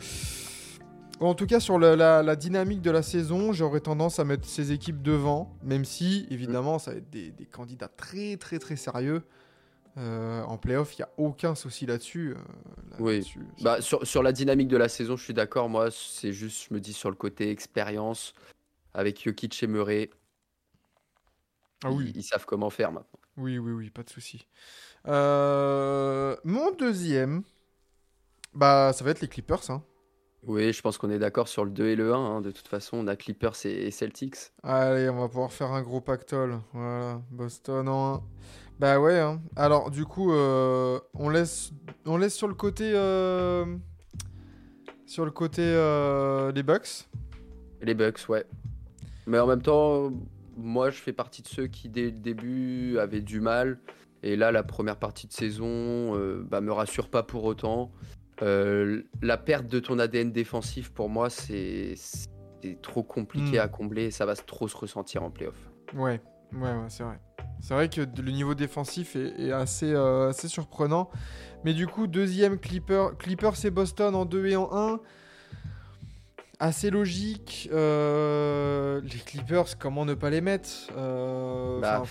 en 1.20 1.34
tout 1.34 1.46
cas, 1.46 1.60
sur 1.60 1.78
la, 1.78 1.94
la- 1.96 2.22
la 2.22 2.36
dynamique 2.36 2.82
de 2.82 2.90
la 2.90 3.02
saison, 3.02 3.52
j'aurais 3.52 3.80
tendance 3.80 4.18
à 4.18 4.24
mettre 4.24 4.46
ces 4.48 4.72
équipes 4.72 5.02
devant, 5.02 5.56
même 5.62 5.84
si, 5.84 6.26
évidemment, 6.30 6.78
ça 6.78 6.92
va 6.92 6.96
être 6.98 7.10
des, 7.10 7.30
des 7.30 7.46
candidats 7.46 7.88
très, 7.88 8.36
très, 8.36 8.58
très 8.58 8.76
sérieux. 8.76 9.22
Euh, 9.98 10.42
en 10.44 10.56
playoff, 10.56 10.96
il 10.96 11.02
n'y 11.02 11.04
a 11.04 11.10
aucun 11.18 11.54
souci 11.54 11.84
là-dessus. 11.86 12.30
euh, 12.30 12.34
là- 12.90 12.96
Oui. 12.98 13.34
Bah, 13.60 13.80
sur, 13.82 14.06
sur 14.06 14.22
la 14.22 14.32
dynamique 14.32 14.68
de 14.68 14.76
la 14.78 14.88
saison, 14.88 15.16
je 15.16 15.22
suis 15.24 15.34
d'accord. 15.34 15.68
Moi, 15.68 15.90
c'est 15.90 16.32
juste, 16.32 16.66
je 16.68 16.74
me 16.74 16.80
dis 16.80 16.94
sur 16.94 17.10
le 17.10 17.16
côté 17.16 17.50
expérience, 17.50 18.32
avec 18.94 19.22
Jokic 19.22 19.62
et 19.62 19.66
Murray, 19.66 20.10
ah 21.84 21.90
oui, 21.90 22.10
ils, 22.14 22.18
ils 22.18 22.22
savent 22.22 22.46
comment 22.46 22.70
faire 22.70 22.90
maintenant. 22.92 23.18
oui, 23.36 23.58
oui, 23.58 23.72
oui, 23.72 23.90
pas 23.90 24.02
de 24.02 24.10
souci. 24.10 24.46
Euh, 25.08 26.36
mon 26.44 26.70
deuxième, 26.72 27.42
bah, 28.54 28.92
ça 28.94 29.04
va 29.04 29.10
être 29.10 29.20
les 29.20 29.28
Clippers. 29.28 29.70
Hein. 29.70 29.82
Oui, 30.44 30.72
je 30.72 30.82
pense 30.82 30.98
qu'on 30.98 31.10
est 31.10 31.18
d'accord 31.20 31.46
sur 31.46 31.64
le 31.64 31.70
2 31.70 31.86
et 31.86 31.96
le 31.96 32.12
1. 32.12 32.16
hein. 32.18 32.40
De 32.40 32.50
toute 32.50 32.66
façon, 32.66 32.96
on 32.98 33.06
a 33.06 33.14
Clippers 33.16 33.54
et, 33.64 33.86
et 33.86 33.90
Celtics. 33.92 34.36
Allez, 34.64 35.08
on 35.08 35.20
va 35.20 35.28
pouvoir 35.28 35.52
faire 35.52 35.70
un 35.70 35.82
gros 35.82 36.00
pactole. 36.00 36.58
Voilà, 36.72 37.20
Boston 37.30 37.88
en 37.88 38.14
1. 38.16 38.22
Bah 38.80 38.98
ouais. 39.00 39.20
hein. 39.20 39.40
Alors, 39.54 39.90
du 39.92 40.04
coup, 40.04 40.32
euh, 40.32 40.98
on, 41.14 41.28
laisse, 41.28 41.72
on 42.06 42.16
laisse 42.16 42.34
sur 42.34 42.48
le 42.48 42.54
côté. 42.54 42.90
euh, 42.94 43.64
sur 45.06 45.24
le 45.24 45.30
côté 45.30 45.62
euh, 45.62 46.50
des 46.52 46.62
Bucks. 46.64 47.08
Les 47.82 47.94
Bucks, 47.94 48.28
ouais. 48.28 48.44
Mais 49.26 49.38
en 49.38 49.46
même 49.46 49.62
temps, 49.62 50.10
moi, 50.56 50.90
je 50.90 50.96
fais 50.98 51.12
partie 51.12 51.42
de 51.42 51.48
ceux 51.48 51.66
qui, 51.68 51.88
dès 51.88 52.06
le 52.06 52.10
début, 52.12 52.98
avaient 52.98 53.20
du 53.20 53.40
mal. 53.40 53.78
Et 54.24 54.34
là, 54.36 54.50
la 54.50 54.62
première 54.64 54.96
partie 54.96 55.26
de 55.28 55.32
saison, 55.32 55.66
euh, 56.16 56.42
bah, 56.48 56.60
me 56.60 56.72
rassure 56.72 57.08
pas 57.08 57.22
pour 57.22 57.44
autant. 57.44 57.92
Euh, 58.42 59.02
la 59.22 59.38
perte 59.38 59.66
de 59.66 59.78
ton 59.78 59.98
ADN 59.98 60.32
défensif, 60.32 60.90
pour 60.90 61.08
moi, 61.08 61.30
c'est 61.30 61.94
c'est 61.96 62.80
trop 62.82 63.02
compliqué 63.02 63.56
Mm. 63.58 63.60
à 63.60 63.68
combler. 63.68 64.04
et 64.06 64.10
Ça 64.10 64.26
va 64.26 64.34
trop 64.36 64.68
se 64.68 64.76
ressentir 64.76 65.22
en 65.22 65.30
playoff. 65.30 65.56
Ouais, 65.94 66.20
ouais, 66.52 66.60
ouais, 66.60 66.86
c'est 66.88 67.02
vrai. 67.04 67.18
C'est 67.60 67.74
vrai 67.74 67.88
que 67.88 68.00
le 68.00 68.30
niveau 68.32 68.54
défensif 68.54 69.14
est, 69.16 69.32
est 69.40 69.52
assez, 69.52 69.92
euh, 69.92 70.28
assez 70.30 70.48
surprenant. 70.48 71.08
Mais 71.64 71.74
du 71.74 71.86
coup, 71.86 72.06
deuxième 72.08 72.58
Clipper, 72.58 73.08
Clippers 73.18 73.64
et 73.64 73.70
Boston 73.70 74.14
en 74.16 74.24
2 74.24 74.46
et 74.46 74.56
en 74.56 74.68
1. 74.72 75.00
Assez 76.58 76.90
logique. 76.90 77.68
Euh, 77.72 79.00
les 79.02 79.18
Clippers, 79.18 79.78
comment 79.78 80.04
ne 80.04 80.14
pas 80.14 80.30
les 80.30 80.40
mettre 80.40 80.68
Bah, 81.80 82.02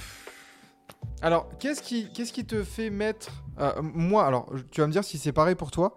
Alors, 1.21 1.50
qu'est-ce 1.59 1.81
qui, 1.81 2.11
qu'est-ce 2.11 2.33
qui 2.33 2.45
te 2.45 2.63
fait 2.63 2.89
mettre. 2.89 3.43
euh, 3.59 3.71
moi, 3.81 4.25
alors, 4.25 4.51
tu 4.71 4.81
vas 4.81 4.88
me 4.88 4.91
dire 4.91 5.03
si 5.03 5.17
c'est 5.17 5.31
pareil 5.31 5.55
pour 5.55 5.71
toi. 5.71 5.95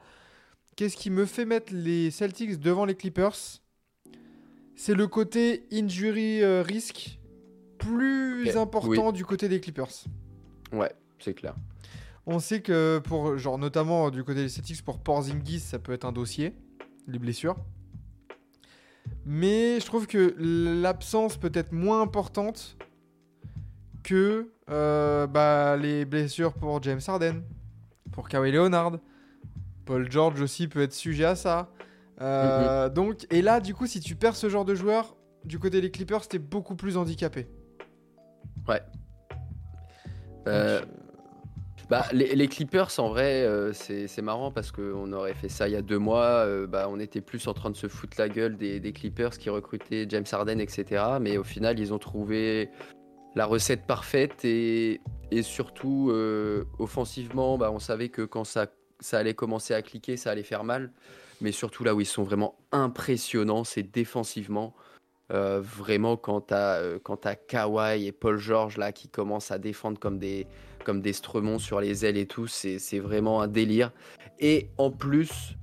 Qu'est-ce 0.76 0.96
qui 0.96 1.10
me 1.10 1.24
fait 1.24 1.44
mettre 1.44 1.72
les 1.72 2.10
Celtics 2.10 2.58
devant 2.58 2.84
les 2.84 2.96
Clippers? 2.96 3.60
C'est 4.76 4.94
le 4.94 5.06
côté 5.06 5.66
injury 5.72 6.42
euh, 6.42 6.62
risk 6.62 7.20
plus 7.78 8.56
important 8.56 9.12
du 9.12 9.24
côté 9.24 9.48
des 9.48 9.60
Clippers. 9.60 10.04
Ouais, 10.72 10.92
c'est 11.20 11.34
clair. 11.34 11.54
On 12.26 12.40
sait 12.40 12.60
que 12.60 13.00
pour, 13.04 13.38
genre, 13.38 13.58
notamment 13.58 14.10
du 14.10 14.24
côté 14.24 14.42
des 14.42 14.48
Celtics, 14.48 14.82
pour 14.82 14.98
Porzingis, 14.98 15.60
ça 15.60 15.78
peut 15.78 15.92
être 15.92 16.04
un 16.04 16.12
dossier, 16.12 16.54
les 17.06 17.18
blessures. 17.18 17.56
Mais 19.26 19.78
je 19.80 19.86
trouve 19.86 20.06
que 20.06 20.34
l'absence 20.38 21.36
peut 21.36 21.52
être 21.54 21.72
moins 21.72 22.02
importante 22.02 22.76
que 24.02 24.50
euh, 24.70 25.26
bah, 25.26 25.76
les 25.76 26.04
blessures 26.04 26.52
pour 26.52 26.82
James 26.82 27.00
Harden, 27.06 27.42
pour 28.10 28.28
Kawhi 28.28 28.50
Leonard. 28.50 28.98
Paul 29.84 30.10
George 30.10 30.40
aussi 30.40 30.68
peut 30.68 30.82
être 30.82 30.92
sujet 30.92 31.24
à 31.24 31.34
ça. 31.36 31.70
Euh, 32.20 32.88
Donc, 32.88 33.26
et 33.30 33.42
là, 33.42 33.60
du 33.60 33.74
coup, 33.74 33.86
si 33.86 34.00
tu 34.00 34.14
perds 34.16 34.36
ce 34.36 34.48
genre 34.48 34.64
de 34.64 34.74
joueur, 34.74 35.16
du 35.44 35.58
côté 35.58 35.80
des 35.80 35.90
Clippers, 35.90 36.26
t'es 36.28 36.38
beaucoup 36.38 36.74
plus 36.76 36.96
handicapé. 36.96 37.46
Euh, 40.46 40.80
Donc, 40.80 40.88
Bah, 41.90 42.06
les, 42.12 42.34
les 42.34 42.48
Clippers, 42.48 42.88
en 42.98 43.08
vrai, 43.08 43.42
euh, 43.42 43.72
c'est 43.74 44.22
marrant 44.22 44.50
parce 44.50 44.70
qu'on 44.72 45.12
aurait 45.12 45.34
fait 45.34 45.48
ça 45.50 45.68
il 45.68 45.72
y 45.72 45.76
a 45.76 45.82
deux 45.82 45.98
mois. 45.98 46.44
euh, 46.46 46.66
bah, 46.66 46.86
on 46.88 46.98
était 46.98 47.20
plus 47.20 47.46
en 47.46 47.52
train 47.54 47.70
de 47.70 47.76
se 47.76 47.88
foutre 47.88 48.16
la 48.18 48.28
gueule 48.28 48.56
des, 48.56 48.80
des 48.80 48.92
Clippers 48.92 49.36
qui 49.36 49.50
recrutaient 49.50 50.06
James 50.08 50.24
Harden, 50.30 50.60
etc. 50.60 51.04
Mais 51.20 51.36
au 51.36 51.44
final, 51.44 51.78
ils 51.78 51.92
ont 51.92 51.98
trouvé 51.98 52.70
la 53.34 53.44
recette 53.46 53.86
parfaite 53.86 54.44
et, 54.44 55.00
et 55.30 55.42
surtout, 55.42 56.08
euh, 56.10 56.64
offensivement, 56.78 57.58
bah, 57.58 57.70
on 57.72 57.78
savait 57.80 58.08
que 58.08 58.22
quand 58.22 58.44
ça, 58.44 58.66
ça 59.00 59.18
allait 59.18 59.34
commencer 59.34 59.74
à 59.74 59.82
cliquer, 59.82 60.16
ça 60.16 60.30
allait 60.30 60.42
faire 60.42 60.64
mal. 60.64 60.92
Mais 61.40 61.52
surtout, 61.52 61.84
là 61.84 61.94
où 61.94 62.00
ils 62.00 62.06
sont 62.06 62.22
vraiment 62.22 62.56
impressionnants, 62.72 63.64
c'est 63.64 63.82
défensivement. 63.82 64.74
Euh, 65.32 65.60
vraiment, 65.60 66.16
quand 66.16 66.42
t'as 66.42 66.80
euh, 66.80 66.98
Kawhi 67.48 68.06
et 68.06 68.12
Paul 68.12 68.38
George 68.38 68.76
là 68.76 68.92
qui 68.92 69.08
commencent 69.08 69.50
à 69.50 69.58
défendre 69.58 69.98
comme 69.98 70.18
des 70.18 70.46
comme 70.84 71.00
des 71.00 71.14
sur 71.58 71.80
les 71.80 72.04
ailes 72.04 72.18
et 72.18 72.26
tout, 72.26 72.46
c'est 72.46 72.98
vraiment 72.98 73.40
un 73.40 73.48
délire. 73.48 73.90
Et 74.38 74.68
en 74.76 74.90
plus, 74.90 75.56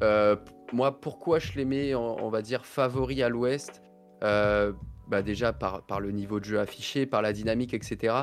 euh, 0.00 0.34
moi, 0.72 1.00
pourquoi 1.00 1.38
je 1.38 1.52
les 1.56 1.64
mets, 1.64 1.94
on 1.94 2.30
va 2.30 2.42
dire, 2.42 2.64
favoris 2.64 3.22
à 3.22 3.28
l'Ouest? 3.28 3.82
Euh, 4.24 4.72
bah 5.08 5.22
Déjà 5.22 5.52
par, 5.52 5.82
par 5.82 6.00
le 6.00 6.10
niveau 6.10 6.40
de 6.40 6.44
jeu 6.44 6.58
affiché, 6.58 7.06
par 7.06 7.22
la 7.22 7.32
dynamique, 7.32 7.74
etc. 7.74 8.14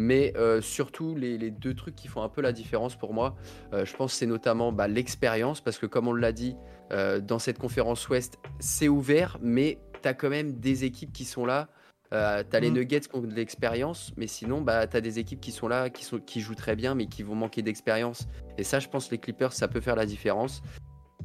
Mais 0.00 0.32
euh, 0.36 0.60
surtout, 0.60 1.16
les, 1.16 1.36
les 1.38 1.50
deux 1.50 1.74
trucs 1.74 1.96
qui 1.96 2.06
font 2.06 2.22
un 2.22 2.28
peu 2.28 2.40
la 2.40 2.52
différence 2.52 2.94
pour 2.94 3.12
moi, 3.12 3.34
euh, 3.72 3.84
je 3.84 3.96
pense 3.96 4.12
que 4.12 4.18
c'est 4.18 4.26
notamment 4.26 4.70
bah, 4.70 4.86
l'expérience, 4.86 5.60
parce 5.60 5.76
que 5.76 5.86
comme 5.86 6.06
on 6.06 6.12
l'a 6.12 6.30
dit, 6.30 6.54
euh, 6.92 7.18
dans 7.20 7.40
cette 7.40 7.58
conférence 7.58 8.08
Ouest, 8.08 8.38
c'est 8.60 8.86
ouvert, 8.86 9.38
mais 9.42 9.80
tu 10.00 10.08
as 10.08 10.14
quand 10.14 10.30
même 10.30 10.52
des 10.52 10.84
équipes 10.84 11.12
qui 11.12 11.24
sont 11.24 11.44
là. 11.44 11.66
Euh, 12.12 12.44
t'as 12.48 12.60
les 12.60 12.70
Mm. 12.70 12.74
Nuggets 12.74 13.00
qui 13.00 13.16
ont 13.16 13.22
de 13.22 13.34
l'expérience, 13.34 14.12
mais 14.16 14.28
sinon, 14.28 14.60
bah, 14.60 14.86
t'as 14.86 15.00
des 15.00 15.18
équipes 15.18 15.40
qui 15.40 15.50
sont 15.50 15.66
là, 15.66 15.90
qui, 15.90 16.04
sont, 16.04 16.20
qui 16.20 16.42
jouent 16.42 16.54
très 16.54 16.76
bien, 16.76 16.94
mais 16.94 17.06
qui 17.06 17.24
vont 17.24 17.34
manquer 17.34 17.62
d'expérience. 17.62 18.28
Et 18.56 18.62
ça, 18.62 18.78
je 18.78 18.86
pense, 18.86 19.10
les 19.10 19.18
Clippers, 19.18 19.52
ça 19.52 19.66
peut 19.66 19.80
faire 19.80 19.96
la 19.96 20.06
différence. 20.06 20.62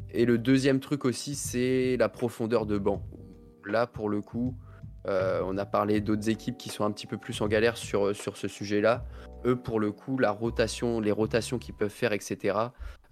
Et 0.10 0.26
le 0.26 0.40
deuxième 0.40 0.80
truc 0.80 1.06
aussi, 1.06 1.36
c'est 1.36 1.96
la 1.98 2.10
profondeur 2.10 2.66
de 2.66 2.80
banc. 2.80 3.04
Là, 3.68 3.86
pour 3.86 4.10
le 4.10 4.22
coup, 4.22 4.56
euh, 5.08 5.42
on 5.46 5.58
a 5.58 5.66
parlé 5.66 6.02
d'autres 6.02 6.30
équipes 6.30 6.58
qui 6.58 6.70
sont 6.70 6.86
un 6.86 6.92
petit 6.92 7.08
peu 7.08 7.18
plus 7.18 7.42
en 7.42 7.48
galère 7.48 7.78
sur, 7.78 8.16
sur 8.16 8.38
ce 8.38 8.48
sujet-là. 8.48 9.06
Eux, 9.46 9.56
pour 9.56 9.80
le 9.80 9.92
coup, 9.92 10.18
la 10.18 10.32
rotation, 10.32 11.00
les 11.00 11.12
rotations 11.12 11.60
qu'ils 11.60 11.76
peuvent 11.76 11.90
faire, 11.90 12.14
etc., 12.14 12.58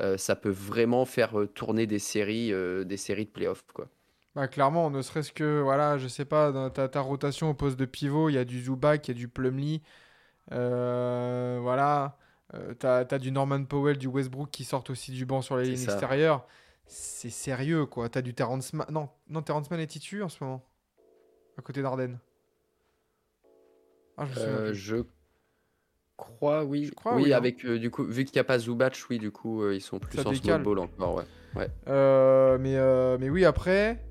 euh, 0.01 0.17
ça 0.17 0.35
peut 0.35 0.49
vraiment 0.49 1.05
faire 1.05 1.39
euh, 1.39 1.47
tourner 1.47 1.87
des 1.87 1.99
séries, 1.99 2.53
euh, 2.53 2.83
des 2.83 2.97
séries 2.97 3.25
de 3.25 3.31
playoffs. 3.31 3.65
Quoi. 3.73 3.87
Bah, 4.35 4.47
clairement, 4.47 4.89
ne 4.89 5.01
serait-ce 5.01 5.33
que, 5.33 5.61
voilà, 5.61 5.97
je 5.97 6.07
sais 6.07 6.25
pas, 6.25 6.51
dans 6.51 6.69
ta, 6.69 6.87
ta 6.87 7.01
rotation 7.01 7.49
au 7.49 7.53
poste 7.53 7.77
de 7.77 7.85
pivot, 7.85 8.29
il 8.29 8.33
y 8.33 8.37
a 8.37 8.45
du 8.45 8.63
Zubac, 8.63 9.07
il 9.07 9.11
y 9.11 9.13
a 9.13 9.17
du 9.17 9.27
Plumlee. 9.27 9.81
Euh, 10.53 11.59
voilà. 11.61 12.17
Euh, 12.53 12.73
t'as, 12.73 13.05
t'as 13.05 13.17
du 13.17 13.31
Norman 13.31 13.63
Powell, 13.63 13.97
du 13.97 14.07
Westbrook 14.07 14.49
qui 14.49 14.63
sortent 14.63 14.89
aussi 14.89 15.11
du 15.11 15.25
banc 15.25 15.41
sur 15.41 15.57
la 15.57 15.63
ligne 15.63 15.81
extérieure. 15.81 16.45
C'est 16.85 17.29
sérieux, 17.29 17.85
quoi. 17.85 18.09
T'as 18.09 18.21
du 18.21 18.33
Terrence 18.33 18.73
Mann. 18.73 18.87
Non, 18.89 19.09
non 19.29 19.41
Terrence 19.41 19.69
Mann 19.71 19.79
est 19.79 19.87
titu 19.87 20.23
en 20.23 20.29
ce 20.29 20.43
moment. 20.43 20.65
À 21.61 21.63
côté 21.63 21.83
d'Arden. 21.83 22.17
Ah, 24.17 24.25
je 24.33 24.39
Euh, 24.39 24.73
je 24.73 24.95
crois, 26.17 26.63
oui. 26.65 26.85
Je 26.85 26.91
crois, 26.91 27.15
oui, 27.15 27.21
oui, 27.25 27.33
hein. 27.33 27.37
avec, 27.37 27.63
euh, 27.65 27.77
du 27.77 27.91
coup, 27.91 28.03
vu 28.03 28.25
qu'il 28.25 28.33
n'y 28.35 28.39
a 28.39 28.43
pas 28.43 28.57
Zubac, 28.57 28.97
oui, 29.11 29.19
du 29.19 29.29
coup, 29.29 29.61
euh, 29.61 29.75
ils 29.75 29.81
sont 29.81 29.99
plus 29.99 30.17
Ça 30.17 30.27
en 30.27 30.31
décale. 30.31 30.67
encore, 30.67 31.15
ouais. 31.15 31.23
Mais, 32.57 32.77
mais 33.19 33.29
oui, 33.29 33.45
après, 33.45 34.03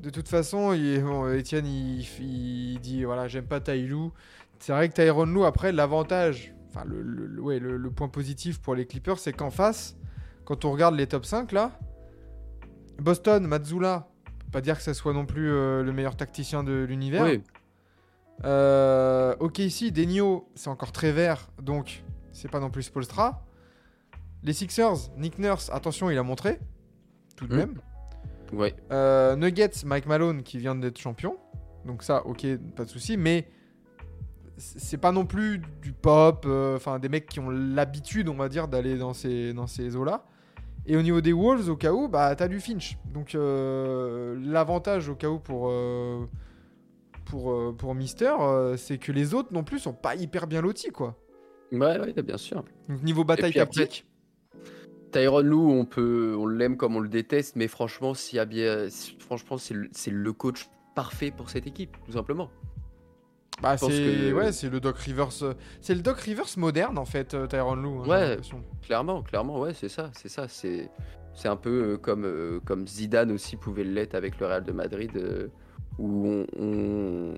de 0.00 0.08
toute 0.08 0.26
façon, 0.28 0.72
il, 0.72 1.02
bon, 1.02 1.26
Etienne, 1.28 1.66
il, 1.66 2.00
il 2.22 2.80
dit 2.80 3.04
voilà, 3.04 3.28
j'aime 3.28 3.46
pas 3.46 3.60
Taïlou. 3.60 4.10
C'est 4.58 4.72
vrai 4.72 4.88
que 4.88 4.94
Tyron 4.94 5.26
Lou, 5.26 5.44
après, 5.44 5.70
l'avantage, 5.70 6.54
enfin, 6.70 6.86
le, 6.86 7.02
le- 7.02 7.26
le- 7.26 7.42
ouais, 7.42 7.58
le, 7.58 7.76
le 7.76 7.90
point 7.90 8.08
positif 8.08 8.58
pour 8.62 8.74
les 8.74 8.86
Clippers, 8.86 9.18
c'est 9.18 9.34
qu'en 9.34 9.50
face, 9.50 9.98
quand 10.46 10.64
on 10.64 10.72
regarde 10.72 10.94
les 10.94 11.06
top 11.06 11.26
5 11.26 11.52
là, 11.52 11.78
Boston, 12.98 13.46
Mazzula, 13.46 14.08
pas 14.52 14.60
dire 14.60 14.76
que 14.76 14.82
ça 14.82 14.94
soit 14.94 15.12
non 15.12 15.26
plus 15.26 15.50
euh, 15.50 15.82
le 15.82 15.92
meilleur 15.92 16.16
tacticien 16.16 16.62
de 16.64 16.84
l'univers. 16.88 17.22
Oui, 17.24 17.42
Euh, 18.44 19.34
ok, 19.40 19.58
ici, 19.60 19.92
Denio, 19.92 20.48
c'est 20.54 20.68
encore 20.68 20.92
très 20.92 21.10
vert, 21.12 21.48
donc 21.62 22.04
c'est 22.32 22.50
pas 22.50 22.60
non 22.60 22.70
plus 22.70 22.82
Spolstra. 22.82 23.44
Les 24.42 24.52
Sixers, 24.52 25.10
Nick 25.16 25.38
Nurse, 25.38 25.70
attention, 25.72 26.10
il 26.10 26.18
a 26.18 26.22
montré, 26.22 26.58
tout 27.36 27.46
de 27.46 27.54
Mm. 27.54 27.58
même. 27.58 27.74
ouais. 28.52 28.74
Euh, 28.92 29.36
Nuggets, 29.36 29.84
Mike 29.86 30.06
Malone 30.06 30.42
qui 30.42 30.58
vient 30.58 30.74
d'être 30.74 30.98
champion. 30.98 31.36
Donc 31.86 32.02
ça, 32.02 32.26
ok, 32.26 32.46
pas 32.76 32.84
de 32.84 32.90
souci. 32.90 33.16
Mais 33.16 33.48
c'est 34.58 34.98
pas 34.98 35.12
non 35.12 35.24
plus 35.24 35.58
du 35.82 35.92
pop. 35.92 36.46
Enfin, 36.74 36.98
des 36.98 37.08
mecs 37.08 37.26
qui 37.26 37.40
ont 37.40 37.50
l'habitude, 37.50 38.28
on 38.28 38.34
va 38.36 38.48
dire, 38.48 38.68
d'aller 38.68 38.98
dans 38.98 39.14
ces, 39.14 39.52
dans 39.54 39.66
ces 39.66 39.96
eaux-là. 39.96 40.24
Et 40.86 40.96
au 40.96 41.02
niveau 41.02 41.20
des 41.20 41.32
Wolves, 41.32 41.68
au 41.68 41.76
cas 41.76 41.92
où, 41.92 42.08
bah, 42.08 42.34
t'as 42.36 42.48
du 42.48 42.60
Finch. 42.60 42.96
Donc 43.12 43.34
euh, 43.34 44.38
l'avantage, 44.40 45.08
au 45.08 45.14
cas 45.16 45.28
où, 45.28 45.38
pour, 45.38 45.68
euh, 45.68 46.26
pour, 47.24 47.50
euh, 47.52 47.74
pour 47.76 47.94
Mister, 47.94 48.32
euh, 48.40 48.76
c'est 48.76 48.98
que 48.98 49.10
les 49.10 49.34
autres 49.34 49.52
non 49.52 49.64
plus 49.64 49.80
sont 49.80 49.92
pas 49.92 50.14
hyper 50.14 50.46
bien 50.46 50.62
lotis, 50.62 50.90
quoi. 50.90 51.16
Ouais, 51.72 51.98
ouais, 51.98 52.12
bien 52.22 52.36
sûr. 52.36 52.64
Donc, 52.88 53.02
niveau 53.02 53.24
bataille 53.24 53.52
tactique. 53.52 54.06
Tyron 55.10 55.40
Lou, 55.40 55.70
on 55.70 55.84
peut, 55.84 56.36
on 56.38 56.46
l'aime 56.46 56.76
comme 56.76 56.94
on 56.94 57.00
le 57.00 57.08
déteste, 57.08 57.56
mais 57.56 57.68
franchement, 57.68 58.12
franchement, 59.18 59.58
c'est 59.58 59.74
le, 59.74 59.88
c'est 59.92 60.10
le 60.10 60.32
coach 60.32 60.68
parfait 60.94 61.30
pour 61.30 61.50
cette 61.50 61.66
équipe, 61.66 61.96
tout 62.04 62.12
simplement. 62.12 62.50
Bah, 63.62 63.76
c'est 63.78 63.86
que- 63.88 64.32
ouais, 64.34 64.52
c'est 64.52 64.68
le 64.68 64.80
Doc 64.80 64.98
Rivers. 64.98 65.28
euh, 65.42 65.54
C'est 65.80 65.94
le 65.94 66.02
Doc 66.02 66.18
Rivers 66.20 66.46
moderne 66.58 66.98
en 66.98 67.04
fait, 67.06 67.34
euh, 67.34 67.46
Tyronn 67.46 67.80
Lue. 67.82 67.88
hein, 68.02 68.06
Ouais. 68.08 68.36
Clairement, 68.82 69.22
clairement, 69.22 69.58
ouais, 69.60 69.72
c'est 69.74 69.88
ça, 69.88 70.10
c'est 70.14 70.28
ça, 70.28 70.46
c'est, 70.48 70.90
c'est 71.34 71.48
un 71.48 71.56
peu 71.56 71.92
euh, 71.94 71.96
comme, 71.96 72.60
comme 72.64 72.86
Zidane 72.86 73.32
aussi 73.32 73.56
pouvait 73.56 73.84
l'être 73.84 74.14
avec 74.14 74.38
le 74.40 74.46
Real 74.46 74.62
de 74.64 74.72
Madrid, 74.72 75.10
euh, 75.16 75.48
où 75.98 76.26
on, 76.28 76.46
on, 76.58 77.34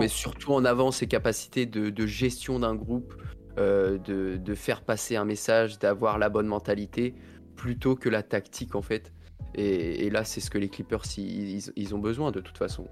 met 0.00 0.08
surtout 0.08 0.52
en 0.52 0.64
avant 0.64 0.90
ses 0.90 1.06
capacités 1.06 1.66
de, 1.66 1.88
de 1.90 2.06
gestion 2.06 2.58
d'un 2.58 2.74
groupe, 2.74 3.14
euh, 3.58 3.98
de, 3.98 4.36
de 4.36 4.54
faire 4.56 4.82
passer 4.82 5.14
un 5.14 5.24
message, 5.24 5.78
d'avoir 5.78 6.18
la 6.18 6.28
bonne 6.28 6.48
mentalité, 6.48 7.14
plutôt 7.54 7.94
que 7.94 8.08
la 8.08 8.24
tactique 8.24 8.74
en 8.74 8.82
fait. 8.82 9.12
Et, 9.54 10.06
et 10.06 10.10
là, 10.10 10.24
c'est 10.24 10.40
ce 10.40 10.50
que 10.50 10.58
les 10.58 10.68
Clippers 10.68 11.02
ils, 11.16 11.50
ils- 11.58 11.72
ils 11.76 11.94
ont 11.94 12.00
besoin 12.00 12.32
de 12.32 12.40
toute 12.40 12.58
façon. 12.58 12.88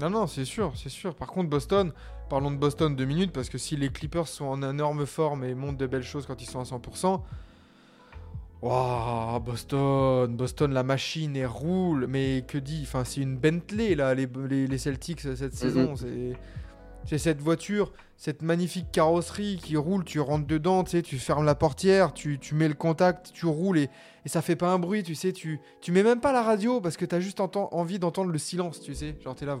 Non, 0.00 0.10
non, 0.10 0.26
c'est 0.26 0.44
sûr, 0.44 0.72
c'est 0.76 0.88
sûr. 0.88 1.14
Par 1.14 1.28
contre, 1.28 1.48
Boston, 1.48 1.92
parlons 2.28 2.50
de 2.50 2.56
Boston 2.56 2.96
deux 2.96 3.04
minutes, 3.04 3.32
parce 3.32 3.48
que 3.48 3.58
si 3.58 3.76
les 3.76 3.90
Clippers 3.90 4.28
sont 4.28 4.46
en 4.46 4.62
énorme 4.62 5.06
forme 5.06 5.44
et 5.44 5.54
montrent 5.54 5.78
de 5.78 5.86
belles 5.86 6.02
choses 6.02 6.26
quand 6.26 6.42
ils 6.42 6.48
sont 6.48 6.60
à 6.60 6.64
100%, 6.64 7.20
Waouh, 8.62 9.40
Boston, 9.40 10.34
Boston, 10.34 10.72
la 10.72 10.82
machine, 10.82 11.36
elle 11.36 11.46
roule. 11.46 12.06
Mais 12.08 12.44
que 12.48 12.56
dit 12.56 12.80
Enfin, 12.84 13.04
c'est 13.04 13.20
une 13.20 13.36
Bentley, 13.36 13.94
là, 13.94 14.14
les, 14.14 14.26
les, 14.48 14.66
les 14.66 14.78
Celtics 14.78 15.20
cette 15.20 15.54
saison. 15.54 15.96
C'est. 15.96 16.32
C'est 17.06 17.18
cette 17.18 17.42
voiture, 17.42 17.92
cette 18.16 18.40
magnifique 18.40 18.90
carrosserie 18.90 19.60
qui 19.62 19.76
roule, 19.76 20.04
tu 20.04 20.20
rentres 20.20 20.46
dedans, 20.46 20.84
tu 20.84 20.92
sais, 20.92 21.02
tu 21.02 21.18
fermes 21.18 21.44
la 21.44 21.54
portière, 21.54 22.14
tu, 22.14 22.38
tu 22.38 22.54
mets 22.54 22.66
le 22.66 22.72
contact, 22.72 23.30
tu 23.34 23.44
roules 23.44 23.76
et, 23.76 23.90
et 24.24 24.28
ça 24.30 24.40
fait 24.40 24.56
pas 24.56 24.72
un 24.72 24.78
bruit, 24.78 25.02
tu 25.02 25.14
sais, 25.14 25.34
tu, 25.34 25.60
tu 25.82 25.92
mets 25.92 26.02
même 26.02 26.20
pas 26.20 26.32
la 26.32 26.42
radio 26.42 26.80
parce 26.80 26.96
que 26.96 27.04
t'as 27.04 27.20
juste 27.20 27.40
envie 27.40 27.98
d'entendre 27.98 28.30
le 28.30 28.38
silence, 28.38 28.80
tu 28.80 28.94
sais. 28.94 29.16
Genre 29.22 29.34
t'es 29.34 29.44
là, 29.44 29.60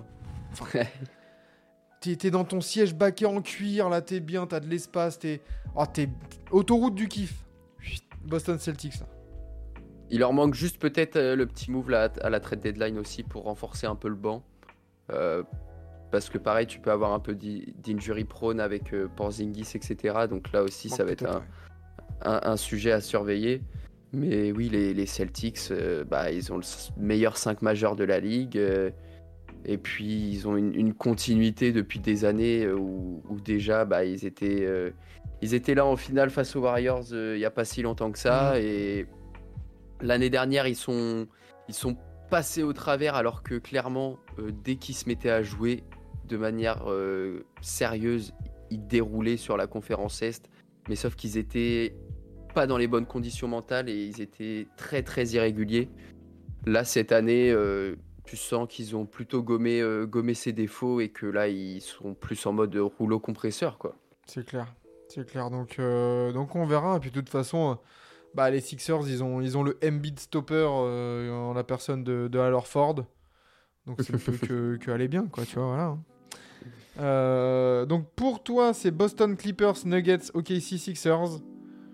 T'es 2.00 2.16
t'es 2.16 2.30
dans 2.30 2.44
ton 2.44 2.60
siège 2.60 2.94
baquet 2.94 3.24
en 3.26 3.40
cuir, 3.40 3.88
là 3.88 4.02
t'es 4.02 4.20
bien, 4.20 4.46
t'as 4.46 4.60
de 4.60 4.68
l'espace, 4.68 5.18
t'es. 5.18 5.40
Oh, 5.74 5.84
t'es. 5.90 6.08
Autoroute 6.50 6.94
du 6.94 7.08
kiff. 7.08 7.34
Boston 8.24 8.58
Celtics, 8.58 9.00
là. 9.00 9.06
Il 10.10 10.20
leur 10.20 10.32
manque 10.32 10.54
juste 10.54 10.78
peut-être 10.78 11.16
euh, 11.16 11.34
le 11.34 11.46
petit 11.46 11.70
move 11.70 11.90
là, 11.90 12.10
à 12.22 12.30
la 12.30 12.40
trade 12.40 12.60
deadline 12.60 12.98
aussi 12.98 13.22
pour 13.22 13.44
renforcer 13.44 13.86
un 13.86 13.94
peu 13.96 14.08
le 14.08 14.14
banc. 14.14 14.42
Euh, 15.12 15.42
parce 16.10 16.28
que 16.28 16.38
pareil, 16.38 16.66
tu 16.66 16.78
peux 16.78 16.90
avoir 16.90 17.12
un 17.12 17.20
peu 17.20 17.34
d'i- 17.34 17.74
d'injury 17.82 18.24
prone 18.24 18.60
avec 18.60 18.92
euh, 18.94 19.08
Porzingis, 19.16 19.72
etc. 19.74 20.26
Donc 20.28 20.52
là 20.52 20.62
aussi, 20.62 20.88
ça 20.88 21.04
va 21.04 21.12
être 21.12 21.26
un, 21.26 21.38
ouais. 21.38 21.42
un- 22.22 22.40
un 22.52 22.56
sujet 22.56 22.92
à 22.92 23.00
surveiller. 23.00 23.62
Mais 24.12 24.52
oui, 24.52 24.68
les, 24.68 24.94
les 24.94 25.06
Celtics, 25.06 25.58
euh, 25.70 26.04
bah, 26.04 26.30
ils 26.30 26.52
ont 26.52 26.58
le 26.58 26.64
meilleur 26.96 27.36
5 27.36 27.62
majeur 27.62 27.96
de 27.96 28.04
la 28.04 28.20
ligue. 28.20 28.56
Et 29.66 29.78
puis, 29.78 30.30
ils 30.30 30.46
ont 30.46 30.56
une, 30.56 30.74
une 30.74 30.92
continuité 30.92 31.72
depuis 31.72 31.98
des 31.98 32.24
années 32.24 32.64
euh, 32.64 32.76
où, 32.76 33.22
où 33.28 33.40
déjà, 33.40 33.84
bah, 33.84 34.04
ils, 34.04 34.26
étaient, 34.26 34.64
euh, 34.66 34.90
ils 35.40 35.54
étaient 35.54 35.74
là 35.74 35.86
en 35.86 35.96
finale 35.96 36.30
face 36.30 36.54
aux 36.54 36.60
Warriors 36.60 37.06
euh, 37.12 37.34
il 37.34 37.38
n'y 37.38 37.46
a 37.46 37.50
pas 37.50 37.64
si 37.64 37.80
longtemps 37.80 38.12
que 38.12 38.18
ça. 38.18 38.52
Mhm. 38.54 38.60
Et 38.62 39.06
l'année 40.02 40.28
dernière, 40.28 40.66
ils 40.66 40.76
sont, 40.76 41.26
ils 41.68 41.74
sont 41.74 41.96
passés 42.30 42.62
au 42.62 42.74
travers 42.74 43.14
alors 43.14 43.42
que 43.42 43.54
clairement, 43.54 44.18
euh, 44.38 44.50
dès 44.64 44.76
qu'ils 44.76 44.94
se 44.94 45.08
mettaient 45.08 45.30
à 45.30 45.42
jouer 45.42 45.82
de 46.28 46.36
manière 46.38 46.86
sérieuse, 47.60 48.32
ils 48.70 48.86
déroulaient 48.86 49.36
sur 49.36 49.58
la 49.58 49.66
conférence 49.66 50.22
Est. 50.22 50.48
Mais 50.88 50.96
sauf 50.96 51.16
qu'ils 51.16 51.36
étaient 51.36 51.94
pas 52.54 52.66
dans 52.66 52.78
les 52.78 52.86
bonnes 52.86 53.04
conditions 53.04 53.46
mentales 53.46 53.90
et 53.90 54.06
ils 54.06 54.22
étaient 54.22 54.66
très 54.78 55.02
très 55.02 55.26
irréguliers. 55.26 55.90
Là, 56.64 56.82
cette 56.84 57.12
année, 57.12 57.54
tu 58.24 58.36
sens 58.36 58.66
qu'ils 58.68 58.96
ont 58.96 59.06
plutôt 59.06 59.42
gommé, 59.42 59.80
euh, 59.80 60.06
gommé 60.06 60.34
ses 60.34 60.52
défauts 60.52 61.00
et 61.00 61.10
que 61.10 61.26
là, 61.26 61.48
ils 61.48 61.80
sont 61.80 62.14
plus 62.14 62.44
en 62.46 62.52
mode 62.52 62.74
rouleau 62.76 63.20
compresseur. 63.20 63.78
quoi. 63.78 63.96
C'est 64.26 64.46
clair. 64.46 64.74
C'est 65.08 65.26
clair. 65.28 65.50
Donc, 65.50 65.78
euh, 65.78 66.32
donc 66.32 66.56
on 66.56 66.66
verra. 66.66 66.96
Et 66.96 67.00
puis 67.00 67.10
de 67.10 67.20
toute 67.20 67.28
façon, 67.28 67.72
euh, 67.72 67.74
bah, 68.34 68.50
les 68.50 68.60
Sixers, 68.60 69.06
ils 69.06 69.22
ont, 69.22 69.40
ils 69.40 69.56
ont 69.58 69.62
le 69.62 69.78
Embiid 69.84 70.18
stopper 70.18 70.66
euh, 70.66 71.30
en 71.30 71.52
la 71.52 71.64
personne 71.64 72.02
de, 72.02 72.28
de 72.28 72.38
Al 72.38 72.54
Horford. 72.54 73.04
Donc 73.86 74.00
ça 74.00 74.14
ne 74.14 74.18
peut 74.18 74.32
que, 74.38 74.76
que 74.80 74.90
aller 74.90 75.08
bien, 75.08 75.26
quoi, 75.26 75.44
tu 75.44 75.56
vois, 75.56 75.66
voilà. 75.66 75.84
hein. 75.84 76.02
Euh, 77.00 77.84
donc 77.86 78.08
pour 78.14 78.42
toi, 78.42 78.72
c'est 78.72 78.90
Boston 78.90 79.36
Clippers, 79.36 79.84
Nuggets, 79.84 80.30
OKC, 80.32 80.78
Sixers. 80.78 81.40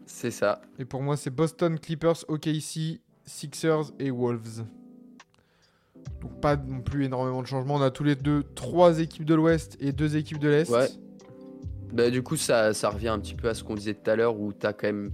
C'est 0.06 0.30
ça. 0.30 0.60
Et 0.78 0.84
pour 0.84 1.02
moi, 1.02 1.16
c'est 1.16 1.30
Boston 1.30 1.78
Clippers, 1.78 2.24
OKC, 2.28 3.00
Sixers 3.24 3.92
et 3.98 4.10
Wolves. 4.10 4.64
Donc 6.20 6.40
pas 6.40 6.56
non 6.56 6.80
plus 6.80 7.04
énormément 7.04 7.42
de 7.42 7.46
changements. 7.46 7.76
On 7.76 7.82
a 7.82 7.90
tous 7.90 8.04
les 8.04 8.14
deux 8.14 8.44
trois 8.54 9.00
équipes 9.00 9.24
de 9.24 9.34
l'Ouest 9.34 9.76
et 9.80 9.92
deux 9.92 10.16
équipes 10.16 10.38
de 10.38 10.48
l'Est. 10.48 10.70
Ouais. 10.70 10.88
Bah, 11.92 12.10
du 12.10 12.22
coup, 12.22 12.36
ça, 12.36 12.72
ça 12.72 12.90
revient 12.90 13.08
un 13.08 13.18
petit 13.18 13.34
peu 13.34 13.48
à 13.48 13.54
ce 13.54 13.64
qu'on 13.64 13.74
disait 13.74 13.94
tout 13.94 14.10
à 14.10 14.16
l'heure 14.16 14.38
où 14.38 14.52
tu 14.52 14.66
as 14.66 14.72
quand 14.72 14.86
même, 14.86 15.12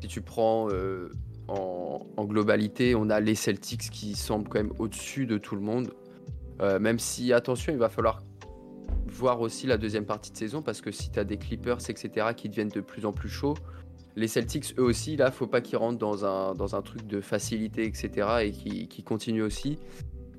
si 0.00 0.08
tu 0.08 0.22
prends 0.22 0.68
euh, 0.70 1.10
en, 1.48 2.04
en 2.16 2.24
globalité, 2.24 2.94
on 2.94 3.10
a 3.10 3.20
les 3.20 3.34
Celtics 3.34 3.90
qui 3.90 4.14
semblent 4.14 4.48
quand 4.48 4.58
même 4.58 4.72
au-dessus 4.78 5.26
de 5.26 5.38
tout 5.38 5.54
le 5.54 5.60
monde. 5.60 5.92
Euh, 6.62 6.78
même 6.78 6.98
si, 6.98 7.32
attention, 7.32 7.72
il 7.72 7.78
va 7.78 7.88
falloir 7.88 8.22
voir 9.06 9.40
aussi 9.40 9.66
la 9.66 9.78
deuxième 9.78 10.04
partie 10.04 10.32
de 10.32 10.36
saison 10.36 10.62
parce 10.62 10.80
que 10.80 10.90
si 10.90 11.10
tu 11.10 11.18
as 11.18 11.24
des 11.24 11.36
Clippers, 11.36 11.78
etc., 11.88 12.28
qui 12.36 12.48
deviennent 12.48 12.68
de 12.68 12.80
plus 12.80 13.06
en 13.06 13.12
plus 13.12 13.28
chauds, 13.28 13.54
les 14.16 14.28
Celtics, 14.28 14.74
eux 14.78 14.82
aussi, 14.82 15.16
là, 15.16 15.30
faut 15.30 15.46
pas 15.46 15.60
qu'ils 15.60 15.76
rentrent 15.76 15.98
dans 15.98 16.24
un, 16.24 16.54
dans 16.54 16.74
un 16.74 16.82
truc 16.82 17.06
de 17.06 17.20
facilité, 17.20 17.84
etc., 17.84 18.28
et 18.42 18.50
qui, 18.50 18.88
qui 18.88 19.02
continuent 19.02 19.44
aussi. 19.44 19.78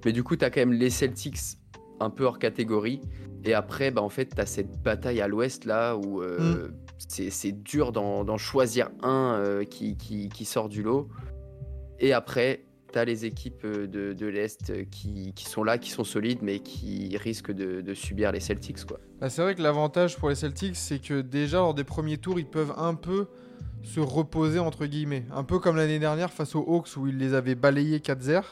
Mais 0.06 0.12
du 0.12 0.24
coup, 0.24 0.36
tu 0.36 0.46
as 0.46 0.50
quand 0.50 0.62
même 0.62 0.74
les 0.74 0.90
Celtics 0.90 1.58
un 2.00 2.10
peu 2.10 2.26
hors 2.26 2.40
catégorie. 2.40 3.02
Et 3.44 3.54
après, 3.54 3.92
bah, 3.92 4.02
en 4.02 4.10
fait, 4.10 4.36
tu 4.36 4.42
as 4.42 4.46
cette 4.46 4.82
bataille 4.82 5.22
à 5.22 5.28
l'ouest 5.28 5.66
là 5.66 5.96
où 5.96 6.22
euh, 6.22 6.70
c'est 6.98 7.30
c'est 7.30 7.52
dur 7.52 7.92
d'en 7.92 8.38
choisir 8.38 8.90
un 9.04 9.36
euh, 9.40 9.64
qui, 9.64 9.98
qui, 9.98 10.30
qui 10.30 10.46
sort 10.46 10.70
du 10.70 10.84
lot. 10.84 11.08
Et 12.00 12.14
après, 12.14 12.66
tu 12.92 13.00
as 13.00 13.06
les 13.06 13.26
équipes 13.26 13.66
euh, 13.66 13.88
de, 13.88 14.14
de 14.14 14.26
l'Est 14.28 14.90
qui, 14.90 15.34
qui 15.34 15.46
sont 15.46 15.64
là, 15.64 15.78
qui 15.78 15.92
sont 15.92 16.04
solides, 16.04 16.40
mais 16.42 16.60
qui 16.60 17.16
risquent 17.18 17.52
de, 17.52 17.82
de 17.82 17.94
subir 17.94 18.32
les 18.32 18.40
Celtics. 18.40 18.86
Quoi. 18.86 19.00
Bah, 19.20 19.30
c'est 19.30 19.42
vrai 19.42 19.56
que 19.56 19.62
l'avantage 19.62 20.18
pour 20.18 20.30
les 20.30 20.36
Celtics, 20.36 20.76
c'est 20.76 21.00
que 21.00 21.22
déjà 21.22 21.58
lors 21.58 21.74
des 21.74 21.84
premiers 21.84 22.18
tours, 22.18 22.40
ils 22.40 22.48
peuvent 22.48 22.74
un 22.78 22.96
peu 22.96 23.28
se 23.84 24.00
reposer 24.00 24.60
entre 24.60 24.86
guillemets. 24.86 25.26
Un 25.32 25.44
peu 25.44 25.60
comme 25.60 25.78
l'année 25.78 26.00
dernière 26.00 26.32
face 26.32 26.56
aux 26.56 26.66
Hawks 26.68 26.98
où 26.98 27.08
ils 27.08 27.18
les 27.18 27.34
avaient 27.34 27.56
balayés 27.56 28.00
4-0. 28.00 28.44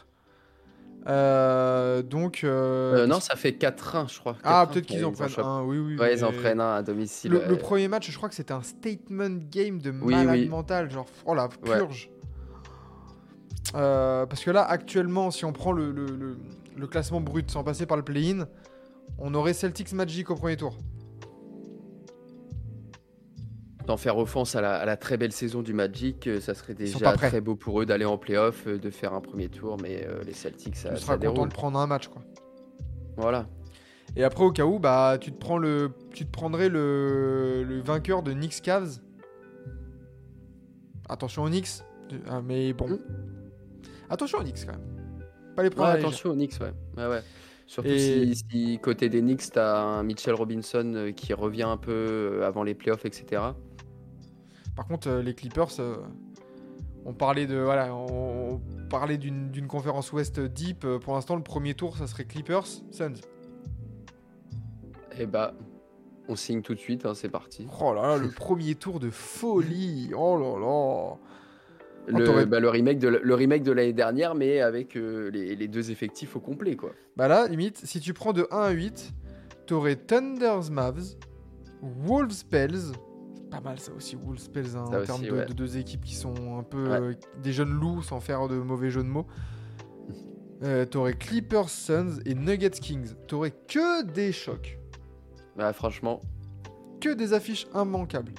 Euh, 1.07 2.01
donc. 2.01 2.43
euh, 2.43 3.03
Euh, 3.03 3.07
non, 3.07 3.19
ça 3.19 3.35
fait 3.35 3.51
4-1, 3.51 4.07
je 4.11 4.19
crois. 4.19 4.37
Ah, 4.43 4.65
4-1, 4.65 4.71
peut-être 4.73 4.85
qu'ils 4.87 5.05
en 5.05 5.11
prennent 5.11 5.45
un, 5.45 5.61
oui, 5.63 5.77
oui. 5.77 5.97
Ouais, 5.97 6.13
ils 6.13 6.25
en 6.25 6.31
prennent 6.31 6.59
un 6.61 6.75
à 6.75 6.81
domicile. 6.81 7.31
Le, 7.31 7.57
premier 7.57 7.87
match, 7.87 8.09
je 8.09 8.17
crois 8.17 8.29
que 8.29 8.35
c'était 8.35 8.53
un 8.53 8.63
statement 8.63 9.37
game 9.51 9.79
de 9.79 9.91
Oui, 9.91 10.13
malade 10.15 10.39
oui. 10.39 10.47
mental, 10.49 10.89
genre 10.91 11.05
oh 11.25 11.35
la 11.35 11.47
purge. 11.47 12.09
Parce 13.73 14.43
que 14.43 14.51
là, 14.51 14.63
actuellement, 14.63 15.31
si 15.31 15.45
on 15.45 15.53
prend 15.53 15.71
le- 15.71 15.91
le 15.91 16.87
classement 16.87 17.21
brut 17.21 17.49
sans 17.49 17.63
passer 17.63 17.85
par 17.85 17.97
le 17.97 18.03
play-in, 18.03 18.47
on 19.17 19.33
aurait 19.33 19.53
Celtics 19.53 19.93
Magic 19.93 20.29
au 20.29 20.35
premier 20.35 20.57
tour. 20.57 20.77
D'en 23.85 23.97
faire 23.97 24.17
offense 24.17 24.55
à 24.55 24.61
la, 24.61 24.75
à 24.77 24.85
la 24.85 24.97
très 24.97 25.15
belle 25.15 25.31
saison 25.31 25.61
du 25.61 25.71
Magic, 25.73 26.25
euh, 26.25 26.39
ça 26.39 26.55
serait 26.55 26.73
déjà 26.73 27.13
très 27.13 27.39
beau 27.39 27.55
pour 27.55 27.81
eux 27.81 27.85
d'aller 27.85 28.05
en 28.05 28.17
playoff, 28.17 28.65
euh, 28.65 28.79
de 28.79 28.89
faire 28.89 29.13
un 29.13 29.21
premier 29.21 29.47
tour, 29.47 29.77
mais 29.79 30.05
euh, 30.07 30.23
les 30.23 30.33
Celtics, 30.33 30.75
ça, 30.75 30.89
tu 30.89 30.95
ça 30.95 31.01
seras 31.01 31.17
content 31.17 31.33
déroule. 31.33 31.49
de 31.49 31.53
prendre 31.53 31.77
un 31.79 31.85
match, 31.85 32.07
quoi. 32.07 32.23
Voilà. 33.17 33.47
Et 34.15 34.23
après, 34.23 34.43
au 34.43 34.51
cas 34.51 34.65
où, 34.65 34.79
bah, 34.79 35.17
tu 35.21 35.31
te 35.31 35.37
prends 35.37 35.59
le, 35.59 35.91
tu 36.13 36.25
te 36.25 36.31
prendrais 36.31 36.67
le, 36.69 37.63
le 37.63 37.79
vainqueur 37.81 38.23
de 38.23 38.33
Knicks 38.33 38.61
Cavs. 38.63 38.97
Attention 41.07 41.43
aux 41.43 41.49
Knicks, 41.49 41.83
Ah, 42.27 42.41
mais 42.41 42.73
bon. 42.73 42.87
Hmm. 42.89 42.97
Attention 44.09 44.39
aux 44.39 44.43
Knicks 44.43 44.65
quand 44.65 44.71
même. 44.73 45.15
Pas 45.55 45.63
les 45.63 45.69
prendre 45.69 45.89
attention 45.91 46.31
aux 46.31 46.35
Knicks, 46.35 46.55
ouais. 46.59 46.73
ouais, 46.97 47.07
ouais. 47.09 47.21
Surtout 47.67 47.89
Et- 47.89 48.33
si, 48.33 48.43
si 48.51 48.79
côté 48.79 49.09
des 49.09 49.21
Knicks, 49.21 49.51
t'as 49.51 49.77
un 49.79 50.03
Mitchell 50.03 50.33
Robinson 50.33 51.11
qui 51.15 51.33
revient 51.33 51.63
un 51.63 51.77
peu 51.77 52.41
avant 52.43 52.63
les 52.63 52.73
playoffs, 52.75 53.05
etc. 53.05 53.41
Par 54.75 54.87
contre, 54.87 55.07
euh, 55.09 55.21
les 55.21 55.33
Clippers, 55.33 55.79
euh, 55.79 55.97
on 57.05 57.13
parlait 57.13 57.45
de 57.47 57.57
voilà, 57.57 57.95
on, 57.95 58.55
on 58.55 58.87
parlait 58.89 59.17
d'une 59.17 59.67
conférence 59.67 60.11
Ouest 60.13 60.39
deep. 60.39 60.83
Euh, 60.85 60.99
Pour 60.99 61.13
l'instant, 61.13 61.35
le 61.35 61.43
premier 61.43 61.73
tour, 61.73 61.95
ça 61.97 62.07
serait 62.07 62.25
Clippers, 62.25 62.65
Suns. 62.91 63.13
Et 65.17 65.25
bah, 65.25 65.53
on 66.27 66.35
signe 66.35 66.61
tout 66.61 66.73
de 66.73 66.79
suite, 66.79 67.05
hein, 67.05 67.13
c'est 67.15 67.29
parti. 67.29 67.67
Oh 67.81 67.93
là 67.93 68.01
là, 68.01 68.17
le 68.17 68.29
premier 68.35 68.75
tour 68.75 68.99
de 68.99 69.09
folie. 69.09 70.11
Oh 70.17 70.37
là 70.37 70.59
là. 70.59 71.15
Le, 72.07 72.45
bah, 72.45 72.59
le 72.59 72.69
remake 72.69 72.99
de, 72.99 73.07
l- 73.07 73.19
le 73.23 73.33
remake 73.33 73.63
de 73.63 73.71
l'année 73.71 73.93
dernière, 73.93 74.35
mais 74.35 74.59
avec 74.61 74.95
euh, 74.95 75.31
les, 75.31 75.55
les 75.55 75.67
deux 75.67 75.89
effectifs 75.89 76.35
au 76.35 76.39
complet, 76.39 76.75
quoi. 76.75 76.91
Bah 77.17 77.27
là, 77.27 77.47
limite, 77.47 77.77
si 77.83 77.99
tu 77.99 78.13
prends 78.13 78.31
de 78.31 78.47
1 78.51 78.57
à 78.59 78.69
8, 78.71 79.11
t'aurais 79.65 79.95
Thunders 79.95 80.69
Mavs, 80.69 81.15
Wolves 81.81 82.45
Pels, 82.47 82.91
Pas 83.51 83.61
mal 83.61 83.79
ça 83.79 83.91
aussi, 83.93 84.15
Wolves 84.15 84.49
Pels, 84.51 84.75
hein, 84.75 84.85
en 84.87 84.93
aussi, 84.97 85.05
termes 85.05 85.21
de, 85.23 85.31
ouais. 85.31 85.45
de 85.45 85.53
deux 85.53 85.77
équipes 85.77 86.03
qui 86.03 86.15
sont 86.15 86.57
un 86.57 86.63
peu 86.63 86.89
Ouais. 86.89 86.99
euh, 86.99 87.13
des 87.41 87.53
jeunes 87.53 87.71
loups 87.73 88.01
sans 88.01 88.19
faire 88.19 88.47
de 88.47 88.55
mauvais 88.57 88.89
jeux 88.89 89.03
de 89.03 89.07
mots. 89.09 89.27
Euh, 90.63 90.85
T'aurais 90.85 91.13
Clippers 91.13 91.69
Suns 91.69 92.19
et 92.25 92.33
Nuggets 92.33 92.69
Kings. 92.69 93.13
T'aurais 93.27 93.51
que 93.51 94.03
des 94.03 94.31
chocs, 94.31 94.79
Bah, 95.57 95.73
franchement, 95.73 96.21
que 97.01 97.13
des 97.13 97.33
affiches 97.33 97.67
immanquables. 97.75 98.31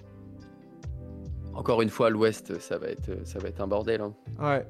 encore 1.53 1.83
une 1.83 1.91
fois, 1.91 2.09
l'ouest, 2.09 2.59
ça, 2.59 2.79
va 2.79 2.89
être- 2.89 3.27
ça 3.27 3.39
va 3.39 3.49
être 3.49 3.61
un 3.61 3.67
bordel. 3.67 4.01
hein. 4.01 4.15
Ouais. 4.41 4.67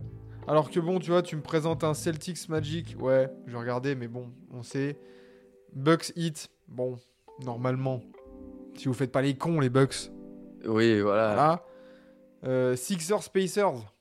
Alors 0.49 0.71
que 0.71 0.81
bon, 0.81 0.99
tu 0.99 1.11
vois, 1.13 1.23
tu 1.23 1.37
me 1.37 1.41
présentes 1.43 1.85
un 1.85 1.95
Celtics 1.95 2.49
Magic. 2.49 2.97
Ouais, 3.01 3.29
je 3.47 3.53
vais 3.53 3.59
regarder, 3.59 3.95
mais 3.95 4.09
bon, 4.09 4.27
on 4.53 4.63
sait. 4.65 4.99
Bucks 5.73 6.13
Heat. 6.17 6.49
Bon, 6.69 6.97
normalement. 7.45 8.01
Si 8.77 8.87
vous 8.89 8.95
faites 8.95 9.13
pas 9.13 9.23
les 9.23 9.37
cons, 9.37 9.61
les 9.61 9.71
Bucks. 9.71 10.11
Oui, 10.67 11.01
voilà. 11.01 11.35
Voilà. 11.35 11.65
Euh, 12.45 12.77
Sixers 12.77 13.31
Pacers. 13.33 13.93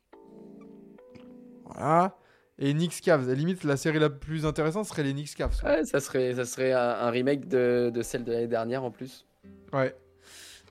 Voilà. 1.66 2.18
Et 2.58 2.74
Knicks 2.74 3.02
Cavs. 3.02 3.24
À 3.24 3.28
la 3.28 3.34
limite, 3.34 3.64
la 3.64 3.78
série 3.78 4.00
la 4.00 4.10
plus 4.10 4.46
intéressante 4.46 4.86
serait 4.86 5.04
les 5.04 5.14
Knicks 5.14 5.36
Cavs. 5.36 5.62
Ouais, 5.64 5.84
ça 5.84 6.00
serait, 6.00 6.34
ça 6.36 6.46
serait 6.46 6.72
un, 6.72 6.80
un 6.80 7.10
remake 7.10 7.48
de, 7.48 7.92
de 7.94 8.02
celle 8.02 8.24
de 8.24 8.32
l'année 8.32 8.48
dernière 8.48 8.84
en 8.84 8.92
plus. 8.92 9.26
Ouais. 9.74 9.96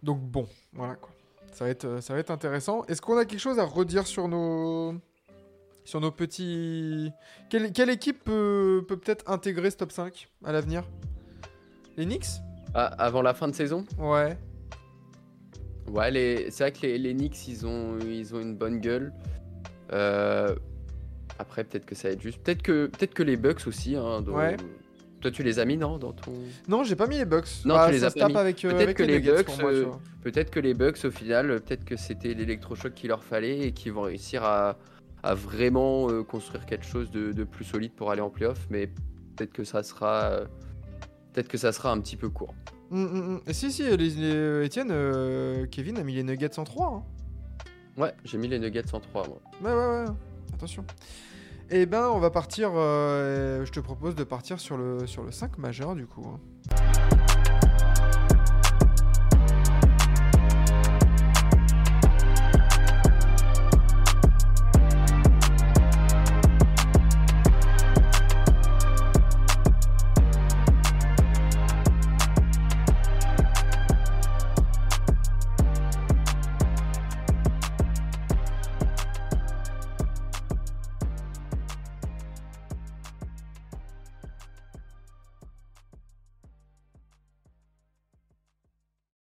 Donc 0.03 0.21
bon, 0.21 0.47
voilà 0.73 0.95
quoi. 0.95 1.11
Ça 1.53 1.65
va 1.65 1.71
être, 1.71 2.01
ça 2.03 2.15
va 2.15 2.21
être 2.21 2.31
intéressant. 2.31 2.85
Est-ce 2.87 3.01
qu'on 3.01 3.17
a 3.17 3.25
quelque 3.25 3.41
chose 3.41 3.59
à 3.59 3.65
redire 3.65 4.07
sur 4.07 4.29
nos, 4.29 4.95
sur 5.85 6.01
nos 6.01 6.11
petits. 6.11 7.13
Quelle, 7.49 7.73
quelle 7.73 7.91
équipe 7.91 8.25
peut 8.25 8.85
peut 8.89 8.97
peut-être 8.97 9.31
intégrer 9.31 9.71
ce 9.71 9.77
top 9.77 9.93
5 9.93 10.29
à 10.45 10.53
l'avenir? 10.53 10.85
Les 11.97 12.07
Knicks? 12.07 12.27
Ah, 12.75 12.87
avant 12.87 13.23
la 13.23 13.35
fin 13.35 13.47
de 13.47 13.55
saison? 13.55 13.85
Ouais. 13.99 14.37
Ouais, 15.91 16.11
les... 16.11 16.51
c'est 16.51 16.65
vrai 16.65 16.73
que 16.73 16.81
les, 16.83 16.99
les 16.99 17.13
Knicks, 17.15 17.49
ils 17.49 17.67
ont, 17.67 17.99
ils 18.01 18.35
ont 18.35 18.41
une 18.41 18.57
bonne 18.57 18.81
gueule. 18.81 19.13
Euh, 19.93 20.55
Après, 21.39 21.65
peut-être 21.65 21.85
que 21.87 21.95
ça 21.95 22.09
va 22.09 22.15
être 22.15 22.23
juste. 22.23 22.39
Peut-être 22.43 22.63
que, 22.63 22.87
peut 22.87 23.07
que 23.07 23.23
les 23.23 23.37
Bucks 23.37 23.67
aussi. 23.67 23.97
Hein, 23.97 24.23
dont- 24.23 24.35
Ouais. 24.37 24.57
Toi, 25.21 25.31
tu 25.31 25.43
les 25.43 25.59
as 25.59 25.65
mis, 25.65 25.79
non 25.79 25.97
dans 25.97 26.13
ton... 26.13 26.33
Non, 26.69 26.85
j'ai 26.85 26.97
pas 26.97 27.07
mis 27.07 27.17
les 27.17 27.25
Bucks. 27.25 27.49
Non, 27.65 27.77
Bah, 27.77 27.87
tu 27.87 27.93
les 27.93 28.05
as 28.05 28.11
pas 28.11 28.29
mis. 28.29 28.37
avec, 28.37 28.63
euh, 28.63 28.69
Peut-être 28.71 28.83
avec 28.83 28.97
que 28.99 29.03
les 29.05 29.21
Bucks, 29.21 29.49
euh. 29.63 29.87
Peut-être 30.23 30.51
que 30.51 30.61
les 30.61 30.75
Bucks, 30.75 31.03
au 31.05 31.11
final, 31.11 31.61
peut-être 31.63 31.87
que 31.87 31.97
c'était 31.97 32.35
l'électrochoc 32.35 32.93
qu'il 32.93 33.09
leur 33.09 33.25
fallait 33.25 33.61
et 33.61 33.73
qu'ils 33.73 33.93
vont 33.93 34.03
réussir 34.03 34.45
à, 34.45 34.77
à 35.23 35.35
vraiment 35.35 36.11
euh, 36.11 36.23
construire 36.23 36.67
quelque 36.67 36.85
chose 36.85 37.11
de, 37.11 37.33
de 37.33 37.45
plus 37.45 37.65
solide 37.65 37.93
pour 37.93 38.11
aller 38.11 38.21
en 38.21 38.29
playoff. 38.29 38.67
Mais 38.69 38.89
peut-être 39.37 39.53
que 39.55 39.65
ça 39.65 39.83
sera. 39.83 40.41
Peut-être 41.33 41.49
que 41.49 41.57
ça 41.59 41.73
sera 41.73 41.91
un 41.91 42.01
petit 42.01 42.17
peu 42.17 42.29
court. 42.29 42.55
Hum, 42.95 43.05
hum. 43.13 43.41
Et 43.49 43.53
si, 43.53 43.73
si, 43.73 43.83
les, 43.83 43.97
les- 43.97 44.65
Etienne, 44.67 44.89
euh, 44.93 45.67
Kevin 45.67 45.99
a 45.99 46.05
mis 46.05 46.15
les 46.15 46.23
Nuggets 46.23 46.59
en 46.59 46.65
3. 46.65 46.87
hein. 46.87 47.03
Ouais, 48.01 48.15
j'ai 48.25 48.39
mis 48.39 48.47
les 48.49 48.59
Nuggets 48.61 48.95
en 48.95 49.01
3, 49.01 49.27
moi. 49.27 49.41
Ouais, 49.63 49.71
ouais, 49.77 50.05
ouais. 50.05 50.15
Attention. 50.55 50.85
Eh 51.71 51.87
ben, 51.87 52.09
on 52.13 52.19
va 52.21 52.31
partir. 52.31 52.71
euh, 52.75 53.65
je 53.65 53.73
te 53.73 53.81
propose 53.81 54.15
de 54.15 54.23
partir 54.25 54.61
sur 54.61 54.77
le, 54.77 55.07
sur 55.07 55.25
le 55.25 55.33
5 55.33 55.59
majeur, 55.59 55.95
du 55.97 56.07
coup. 56.07 56.25
hein. 56.27 56.41